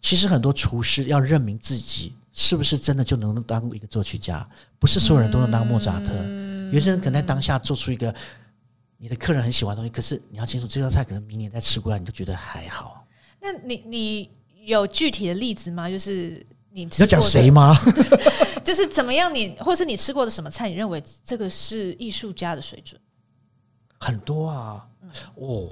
[0.00, 6.12] 其实很多厨师要认明自己是不是真的就能当一个作曲家，不是所有人都能当莫扎特。
[6.14, 8.14] 嗯、有些人可能在当下做出一个
[8.96, 13.04] 你的客人很喜欢的东西，可是你要清楚，这道菜可能明年再吃过来，你就觉得还好。
[13.40, 14.30] 那你你
[14.64, 15.90] 有具体的例子吗？
[15.90, 16.46] 就是。
[16.72, 17.76] 你，你要讲谁吗？
[18.64, 23.00] 就是怎么样你，你或是你吃过的什么菜，你认为这个是艺术家的水准？
[23.98, 25.68] 很多啊，嗯、哦，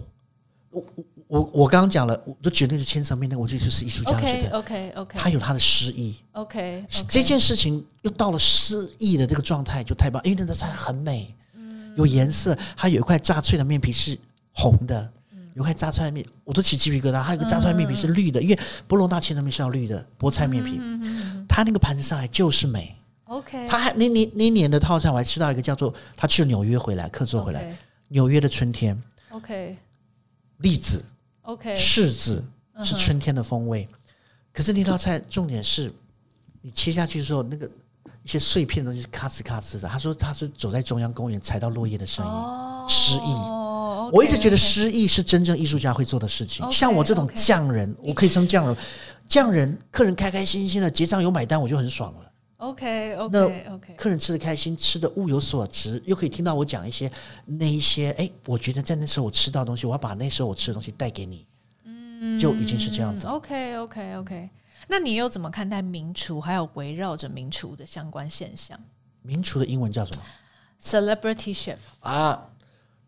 [0.71, 0.85] 我我
[1.29, 4.51] 我我刚刚讲了，我都举例是千层面，那个我觉得就是艺术家的水准。
[4.53, 6.17] OK OK OK，他有他的诗意。
[6.33, 14.19] OK，, okay 这件事情又到了诗意的这个状态，就太棒，因为那道菜很美，嗯、有颜色，还有一块炸脆的面皮是
[14.53, 15.13] 红的。
[15.59, 17.21] 有块炸菜面，我都起鸡皮疙瘩。
[17.21, 20.79] 还有个炸菜面皮是绿的，嗯、因为波罗那千层面是要绿的菠菜面皮。
[20.81, 22.97] 嗯嗯嗯、他那个盘子上来就是美。
[23.25, 27.77] OK，他还那那那年的套餐我还吃到一个叫做他去了纽约回来客座回来.
[28.09, 28.97] 纽约的春天。
[29.31, 29.77] OK，
[30.59, 31.05] 栗子。
[31.43, 32.45] OK，柿子
[32.85, 33.87] 是春天的风味。
[33.91, 33.99] 嗯、
[34.53, 35.93] 可是那道菜重点是，
[36.63, 37.69] 你切下去的时候，那个
[38.23, 39.89] 一些碎片的东西咔哧咔哧的。
[39.89, 43.58] 他说他是走在中央公园踩到落叶的声音，诗意。
[44.09, 44.15] Oh.
[44.17, 46.65] 我一直觉得诗意是真正艺术家会做的事情。
[46.67, 48.77] Okay, 像我这种匠人.我可以称匠人。
[49.27, 52.33] 匠人，客人开开心心的结账有买单，我就很爽了。
[52.57, 57.11] OK OK OK，客人吃的开心，吃的物有所值，又可以听到我讲一些
[57.45, 58.11] 那一些。
[58.13, 61.47] 哎，我觉得在那时候我吃到东西，我要把那时候我吃的东西带给你。
[61.85, 63.27] 嗯，就已经是这样子。
[63.27, 64.51] OK OK OK，
[64.89, 68.81] 那你又怎么看待名厨，还有围绕着名厨的相关现象？
[69.23, 70.23] 名厨的英文叫什么
[70.83, 72.49] ？Celebrity chef 啊。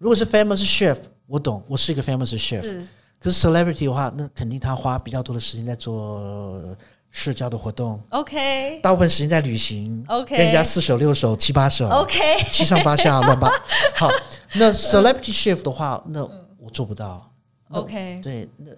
[0.00, 0.96] 如果是 famous chef，
[1.26, 2.62] 我懂，我是一个 famous chef。
[2.62, 2.86] 是，
[3.20, 6.74] 可是 celebrity 的话，那肯定他花比较多的时间在做
[7.10, 8.02] 社交的活动。
[8.08, 10.02] OK，大部分时间在旅行。
[10.08, 11.86] OK，跟人家四手六手七八手。
[11.90, 12.18] OK，
[12.50, 13.50] 七上八下乱八。
[13.94, 14.08] 好，
[14.54, 16.24] 那 celebrity chef 的话，那
[16.56, 17.30] 我做不到。
[17.68, 18.70] OK，对，那。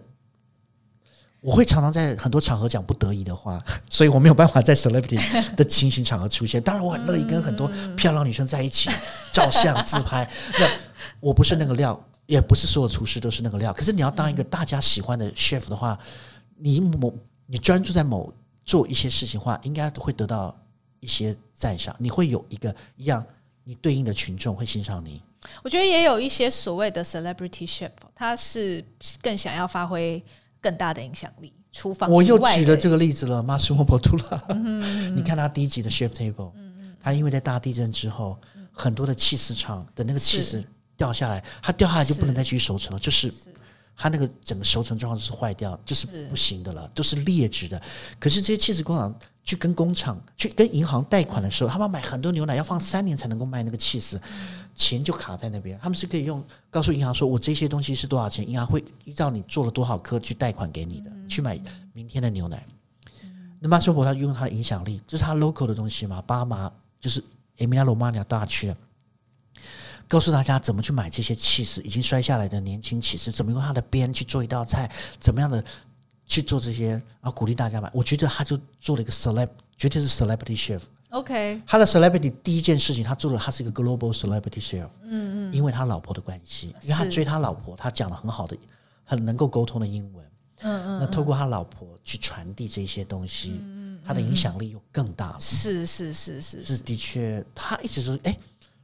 [1.41, 3.61] 我会常常在很多场合讲不得已的话，
[3.91, 5.19] 所以我没有办法在 celebrity
[5.57, 6.63] 的情形场合出现。
[6.63, 8.89] 当然，我很乐意跟很多漂亮女生在一起
[9.33, 10.31] 照相自拍。
[10.61, 10.71] 那
[11.21, 13.73] 我不是那个料，也不是所有厨师都是那个料。
[13.73, 15.99] 可是你要当一个大家喜欢的 chef 的话，
[16.57, 17.13] 你某
[17.47, 18.33] 你专注在某
[18.65, 20.57] 做一些事情的话，应该会得到
[21.01, 21.95] 一些赞赏。
[21.99, 23.25] 你会有一个一样
[23.65, 25.23] 你对应的群众会欣赏你。
[25.63, 28.85] 我觉得也有一些所谓的 celebrity chef，他是
[29.21, 30.23] 更想要发挥。
[30.63, 32.09] 更大的影响力，厨房。
[32.09, 34.55] 我又举了这个例子了，Massimo Bottura。
[35.11, 36.53] 你看他第一集的 Chef Table，
[37.01, 38.39] 他因为在大地震之后，
[38.71, 40.65] 很多的起司厂的那个起司
[40.97, 43.33] 掉下来，它掉下来就不能再继续熟成了，就是
[43.97, 47.81] 它那个整个熟成状况是坏掉，就是不行的了，都是劣质的。
[48.19, 49.15] 可是这些起司工厂
[49.45, 54.21] 去跟工厂去跟银行贷款的时候，他们买很多牛奶要放三年才能够卖那个起司，
[54.75, 55.79] 钱就卡在那边。
[55.83, 61.61] 他们是可以用告诉银行说，我这些东西是多少钱，银行会依照你做了多少颗去贷款给你的，去买
[61.93, 62.65] 明天的牛奶。
[63.61, 66.23] 那马修伯他用他的影响力，这是他 local 的东西嘛？
[66.23, 67.23] 巴马就是
[67.59, 68.75] Emilia Romagna 大区。
[70.13, 75.65] 告诉大家怎么去买这些气势，已经摔下来的年轻起司，怎么用他的边去做一道菜，怎么样的
[76.27, 77.91] 去做这些，然后鼓励大家买。
[77.95, 80.83] 我觉得他就做了一个 celeb，绝对是 celebrity chef。
[81.09, 84.87] OK，他的 celebrity 第一件事情，他做了，他是一个 global celebrity chef。
[85.05, 88.55] 嗯嗯，因为他老婆的关系，因为他追他老婆，他讲了很好的、
[89.05, 90.23] 很能够沟通的英文。
[90.61, 95.37] 嗯嗯，那透过他老婆去传递这些东西，嗯，他的影响力又更大了。
[95.41, 98.37] 是是是是，是的确，他一直说，哎。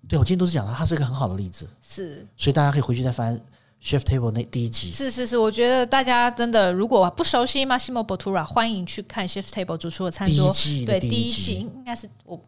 [0.07, 1.67] 对，我今天都是讲他，他是一个很好的例子。
[1.81, 3.39] 是，所以大家可以回去再翻
[3.83, 4.91] Chef Table 那第一集。
[4.91, 10.35] 是是是，我觉得大家真的如果不熟悉 Massimo Bottura，欢迎去看 Chef Table 主厨的餐桌。
[10.35, 12.41] 第一季，对，第一季应该是我，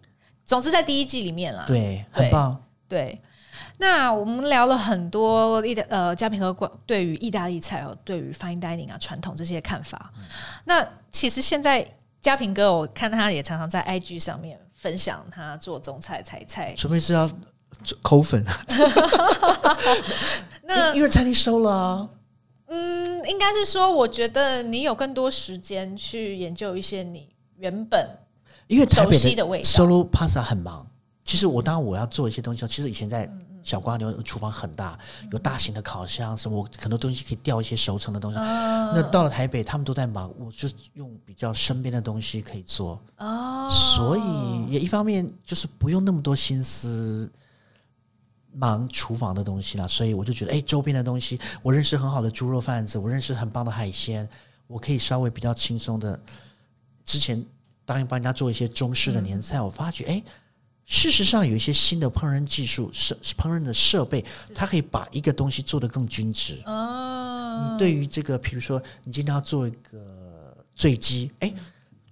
[0.44, 1.64] 总之在第一季里面了。
[1.66, 2.62] 对，很棒。
[2.88, 3.20] 对，
[3.78, 10.12] 那我们聊了很多意大呃嘉平和关对于意大利菜哦，对于 Fine Dining 啊传统这些看法。
[10.16, 10.24] 嗯、
[10.64, 11.86] 那其实现在
[12.20, 14.58] 嘉平哥，我看他也常常在 IG 上面。
[14.74, 17.30] 分享他做中菜、菜菜，准备是要
[18.00, 18.42] 扣粉。
[20.64, 22.08] 那因为餐厅收了啊。
[22.68, 28.08] 嗯，应该是说，我觉得你有更多时间去研究一些你原本
[28.68, 29.64] 因为熟悉的味道。
[29.68, 30.86] Solo Pasta 很忙，
[31.24, 33.30] 其实我当然我要做一些东西，其实以前在。
[33.62, 34.98] 小瓜牛厨房很大，
[35.30, 38.38] 有大型的烤箱，什么我很多东西可以调一些熟成的东西。
[38.38, 43.00] 哦、那到了台北，他们都在忙，我就用比较身边的东西可以做。
[43.18, 47.30] 哦，所以也一方面就是不用那么多心思
[48.52, 54.28] 忙厨房的东西了，所以我就觉得，哎，周边的东西，我认识很好的猪肉贩子，我认识很棒的海鲜，
[54.66, 56.18] 我可以稍微比较轻松的。
[57.04, 57.44] 之前
[57.84, 60.22] 答应帮人家做一些中式的年菜，嗯、我发觉，哎。
[60.92, 66.60] 事实上，有一些新的烹饪技术、设烹饪的设备，它可以把一个东西做得更均值。
[66.66, 71.54] 哦，你对于这个，比如说，你今天要做一个醉鸡，哎，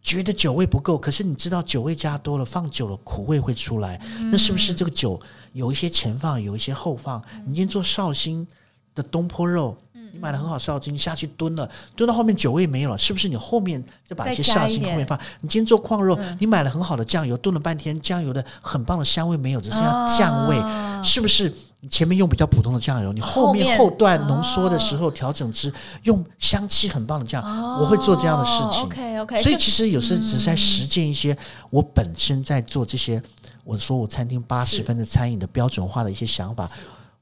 [0.00, 4.00] 觉得酒味不够，可是你知道酒味加多了，放久了苦味会出来。
[4.30, 5.20] 那是不是这个酒
[5.52, 7.20] 有一些前放，有一些后放？
[7.46, 8.46] 你今天做绍兴
[8.94, 9.76] 的东坡肉。
[10.18, 15.16] 你买了很好绍兴下去炖了，炖到后面酒味没有了，是不是你后面就把一些绍兴后面放？
[15.40, 21.54] 你今天做矿肉，嗯、你买了很好的酱油，炖了半天，酱油的很棒的香味没有，只剩下酱味，哦、是不是？
[21.80, 28.82] 你前面用比较普通的酱油，你后面后段浓缩的时候调整汁，用香气很棒的酱，哦、我会做这样的事情。
[28.82, 31.36] OK OK，所以其实有时候只是在实践一些
[31.70, 33.22] 我本身在做这些，
[33.62, 36.68] 我说我餐厅八十分的餐饮的标准化的一些想法，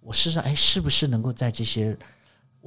[0.01, 1.95] 我试试哎，是不是能够在这些。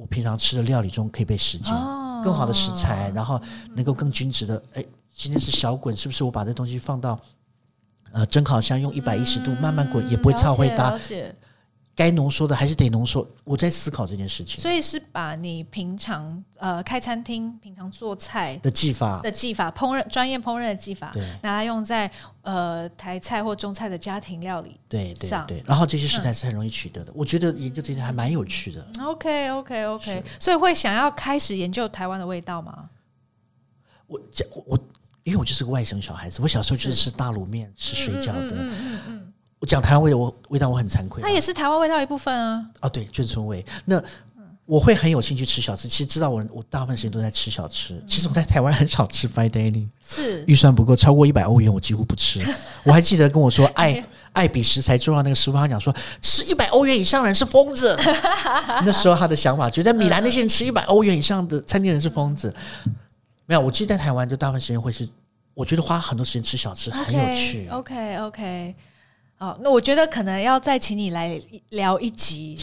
[0.00, 3.38] 我平常吃的料理中可以被实践，哦、更好的食材，然后
[3.76, 4.62] 能够更均值的。
[4.72, 4.82] 哎，
[5.14, 7.20] 今天是小滚，是不是我把这东西放到
[8.12, 10.98] 呃蒸烤箱，用一百一十度慢慢滚，嗯、也不会超会搭。
[12.00, 14.58] 该浓缩的还是得浓缩，我在思考这件事情。
[14.58, 25.62] 所以是把你平常呃开餐厅、平常做菜的技法的技法、烹饪专业烹饪的技法，对，拿来用在呃台菜或中菜的家庭料理对对对。
[25.66, 28.82] 然后这些食材是很容易取得的，嗯、我觉得研究这些还蛮有趣的。
[29.02, 32.88] OK OK OK，所以会想要开始研究台湾的味道吗？
[34.06, 34.18] 我
[34.54, 34.78] 我我，
[35.24, 38.56] 因为我就是个外省小孩子，我小时候就是吃大卤面、是吃水饺的。
[39.60, 41.22] 我讲台湾味，我味道我很惭愧。
[41.22, 42.66] 它也是台湾味道一部分啊。
[42.80, 43.64] 哦，对，眷村味。
[43.84, 44.02] 那
[44.64, 45.86] 我会很有兴趣吃小吃。
[45.86, 48.02] 其实知道我，我大部分时间都在吃小吃。
[48.06, 52.40] 其实我在台湾很少吃 fine dining，是预算不够，超过一百欧元我几乎不吃。
[52.84, 54.02] 我还记得跟我说 爱
[54.32, 57.94] 爱比食材重要那个师傅，他讲说吃一百欧元以上的人是疯子。
[58.82, 62.54] 那时候他的想法，觉得米兰那些人吃一百欧元以上的餐厅人是疯子。
[63.44, 65.06] 没有，我记得在台湾就大部分时间会是，
[65.52, 67.68] 我觉得花很多时间吃小吃很有趣。
[67.68, 68.74] OK OK。
[69.40, 71.40] 哦，那我觉得可能要再请你来
[71.70, 72.58] 聊一集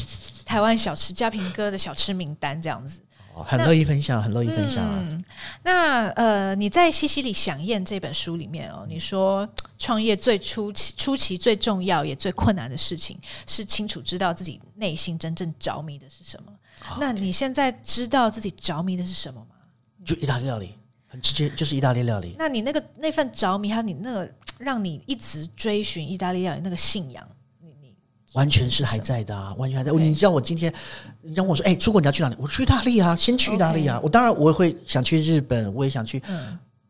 [0.46, 3.02] 台湾小吃嘉平哥的小吃名单这样子。
[3.34, 5.04] 哦，很乐意分享，很乐意分享啊。
[5.10, 5.26] 嗯，
[5.64, 9.48] 那呃，你在《西西里饗宴》这本书里面哦，你说
[9.80, 16.52] 创业最初期、初期最重要也最困难的事情是清楚知道自己内心真正着迷的是什么。
[16.92, 19.56] 哦，那你现在知道自己着迷的是什么吗？
[20.06, 20.76] 就意大利料理，
[21.08, 22.36] 很直接，就是意大利料理。
[22.38, 24.32] 那你那个那份着迷，还有你那个。
[24.60, 27.28] 让你一直追寻意大利料理那个信仰，
[27.62, 27.96] 你你
[28.34, 29.92] 完全是还在的啊，完全还在。
[29.92, 30.74] 对你知道我今天，
[31.22, 32.36] 你让我说，哎、欸，出国你要去哪里？
[32.40, 33.98] 我去意大利啊，先去意大利啊。
[33.98, 34.02] Okay.
[34.04, 36.22] 我当然我会想去日本，我也想去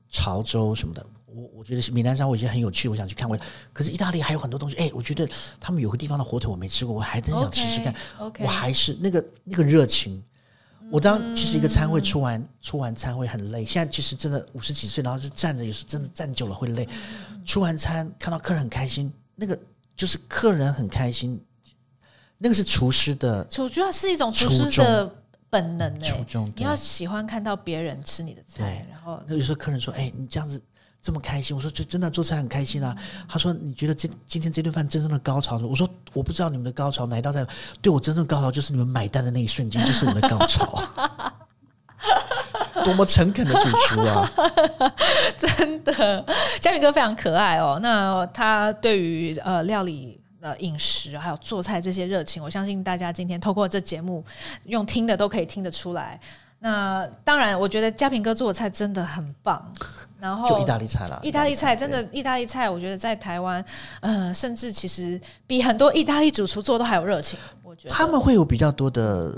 [0.10, 1.06] 潮州什么的。
[1.26, 3.38] 我我觉得是米南山我已经很有趣，我想去看我。
[3.74, 5.30] 可是意大利还有很多东西，哎、欸，我觉得
[5.60, 7.94] 他们有个地方的火腿我没吃过，我还真想吃吃看。
[8.20, 8.32] Okay.
[8.32, 8.44] Okay.
[8.44, 10.24] 我还是那个那个热情。
[10.92, 16.88] 我当其实一个餐会出完出完餐会很累，现在其实真的五十几岁，然后是站着，有时真的站久了会累。
[17.46, 19.58] 出完餐看到客人很开心，那个
[19.96, 21.44] 就是客人很开心，
[22.38, 25.14] 那个是厨师的，主要是一种厨师的
[25.50, 26.00] 本能。
[26.02, 30.62] 初衷，你要喜欢看到别人吃你的菜，然后那有时候客人说：“哎，你这样子。”
[31.08, 32.94] 这么开心，我说就真的做菜很开心啊。
[33.30, 37.48] 他说：“你觉得今今天这顿饭真正的高潮？”我说：“我不知道你们的高潮哪一道菜，
[37.82, 40.84] 对我真正高潮就是你们买单的那一瞬间，就是我的高潮。
[42.84, 44.30] ”多么诚恳的主厨啊！
[45.40, 46.26] 真的，
[46.60, 47.80] 嘉平哥非常可爱哦。
[47.82, 54.26] 那他对于呃料理、呃饮食还有做菜这些热情，我相信大家今天透过这节目
[54.66, 56.20] 用听的都可以听得出来。
[56.60, 59.72] 那当然，我觉得嘉平哥做的菜真的很棒。
[60.20, 63.64] 然后就意大利菜了，意大利菜真的，意大利菜，我觉得在台湾，
[64.02, 67.38] 呃，甚至其实比很多意大利主厨做都还有热情。
[67.64, 69.32] 我觉得他们会有比较多的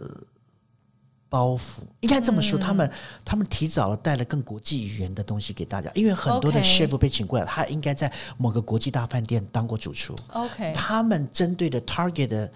[1.28, 2.92] 包袱，应该这么说，嗯、他们
[3.26, 10.16] 他们提早了带了更国际语言的东西给大家，因为很多的 chef 被请过来，他应该在某个国际大饭店当过主厨。
[10.32, 12.52] OK，他们针对的 target 的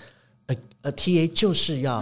[0.47, 2.01] 呃呃 TA 就是要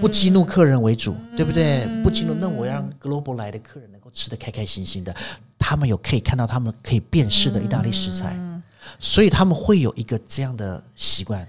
[0.00, 1.86] 不激怒客人为主，嗯、对不对？
[2.02, 4.06] 不激怒，那我让 global 来的客人能够。
[4.12, 5.14] 吃得开开心心的，
[5.58, 8.62] 他们有可以看到他们可以辨识的意大利食材，嗯、
[8.98, 11.46] 所以他们会有一个这样的习惯。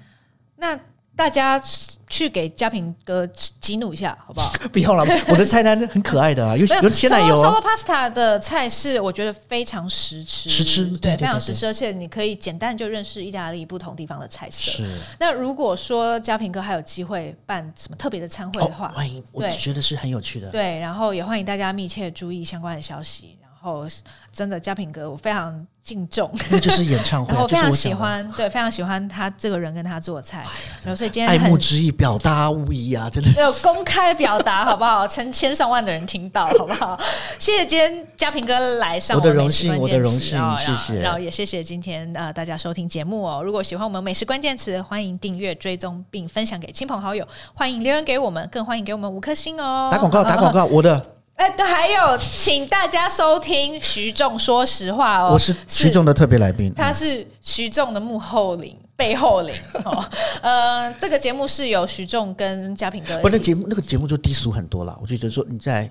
[0.57, 0.77] 那
[1.17, 1.61] 大家
[2.07, 4.53] 去给嘉平哥激怒一下，好不好？
[4.71, 7.35] 不用了，我的菜单很可爱的啊， 有有鲜奶油。
[7.35, 14.71] Solo Pasta 的菜式我觉得非常实吃，实吃对，非常实吃，而且你可以简单就认识意大利不同地方的菜色。
[14.71, 14.85] 是。
[15.19, 20.51] 那如果说嘉平哥还有机会办什么特别的餐会的话，哦、欢迎，我觉得是很有趣的。
[20.51, 23.35] 对，然后也欢迎大家密切注意相关的消息。
[23.59, 23.85] 然后
[24.31, 30.45] 真的嘉平哥，我非常敬重，那就是演唱会， 然后非常喜欢，对，非常喜欢他这个人跟他做菜，
[30.83, 35.07] 然后所以今天爱慕之意表达无疑啊，真的是有公开表达，好不好？
[35.07, 36.97] 成千上万的人听到，好不好？
[37.39, 43.41] 谢谢今天嘉平哥来上我的荣幸，我的荣幸，谢谢，然后也谢谢今天呃大家收听节目哦。
[43.43, 49.89] 如果喜欢我们美食关键词，欢迎订阅、追踪并分享给亲朋好友，欢迎留言给我们，更欢迎给我们五颗星哦。
[49.91, 51.16] 打广告， 打广告，我的。
[51.37, 55.29] 哎，对，还有，请大家收听徐仲说实话哦。
[55.33, 59.53] 我是徐仲的特别来宾，他是徐仲的幕后领、背后领
[59.85, 60.03] 哦。
[60.41, 63.15] 呃，这个节目是由徐仲跟嘉平哥。
[63.19, 64.97] 不，那节目那个节目就低俗很多了。
[64.99, 65.87] 我就觉得说你在，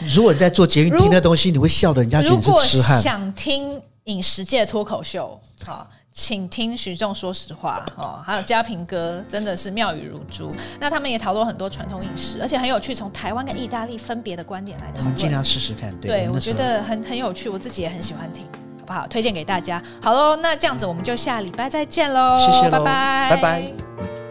[0.00, 3.00] 你 如果你在做节目听那东西，你会笑的，人家觉得你是痴汉。
[3.00, 5.86] 想听饮食界脱口秀，好。
[6.18, 10.50] 请听徐仲说实话哦，还有嘉平哥真的是妙语如珠。
[10.80, 15.04] 那他们也讨论很多传统饮食，而且很有趣，从台湾跟意大利分别的观点来讨论。
[15.04, 18.46] 我们尽量试试看，对，对我觉得很很有趣，我自己也很喜欢听，
[18.80, 19.06] 好不好？
[19.06, 19.80] 推荐给大家。
[20.00, 24.25] 好喽，那这样子我们就下礼拜再见喽，谢谢，拜拜，拜拜。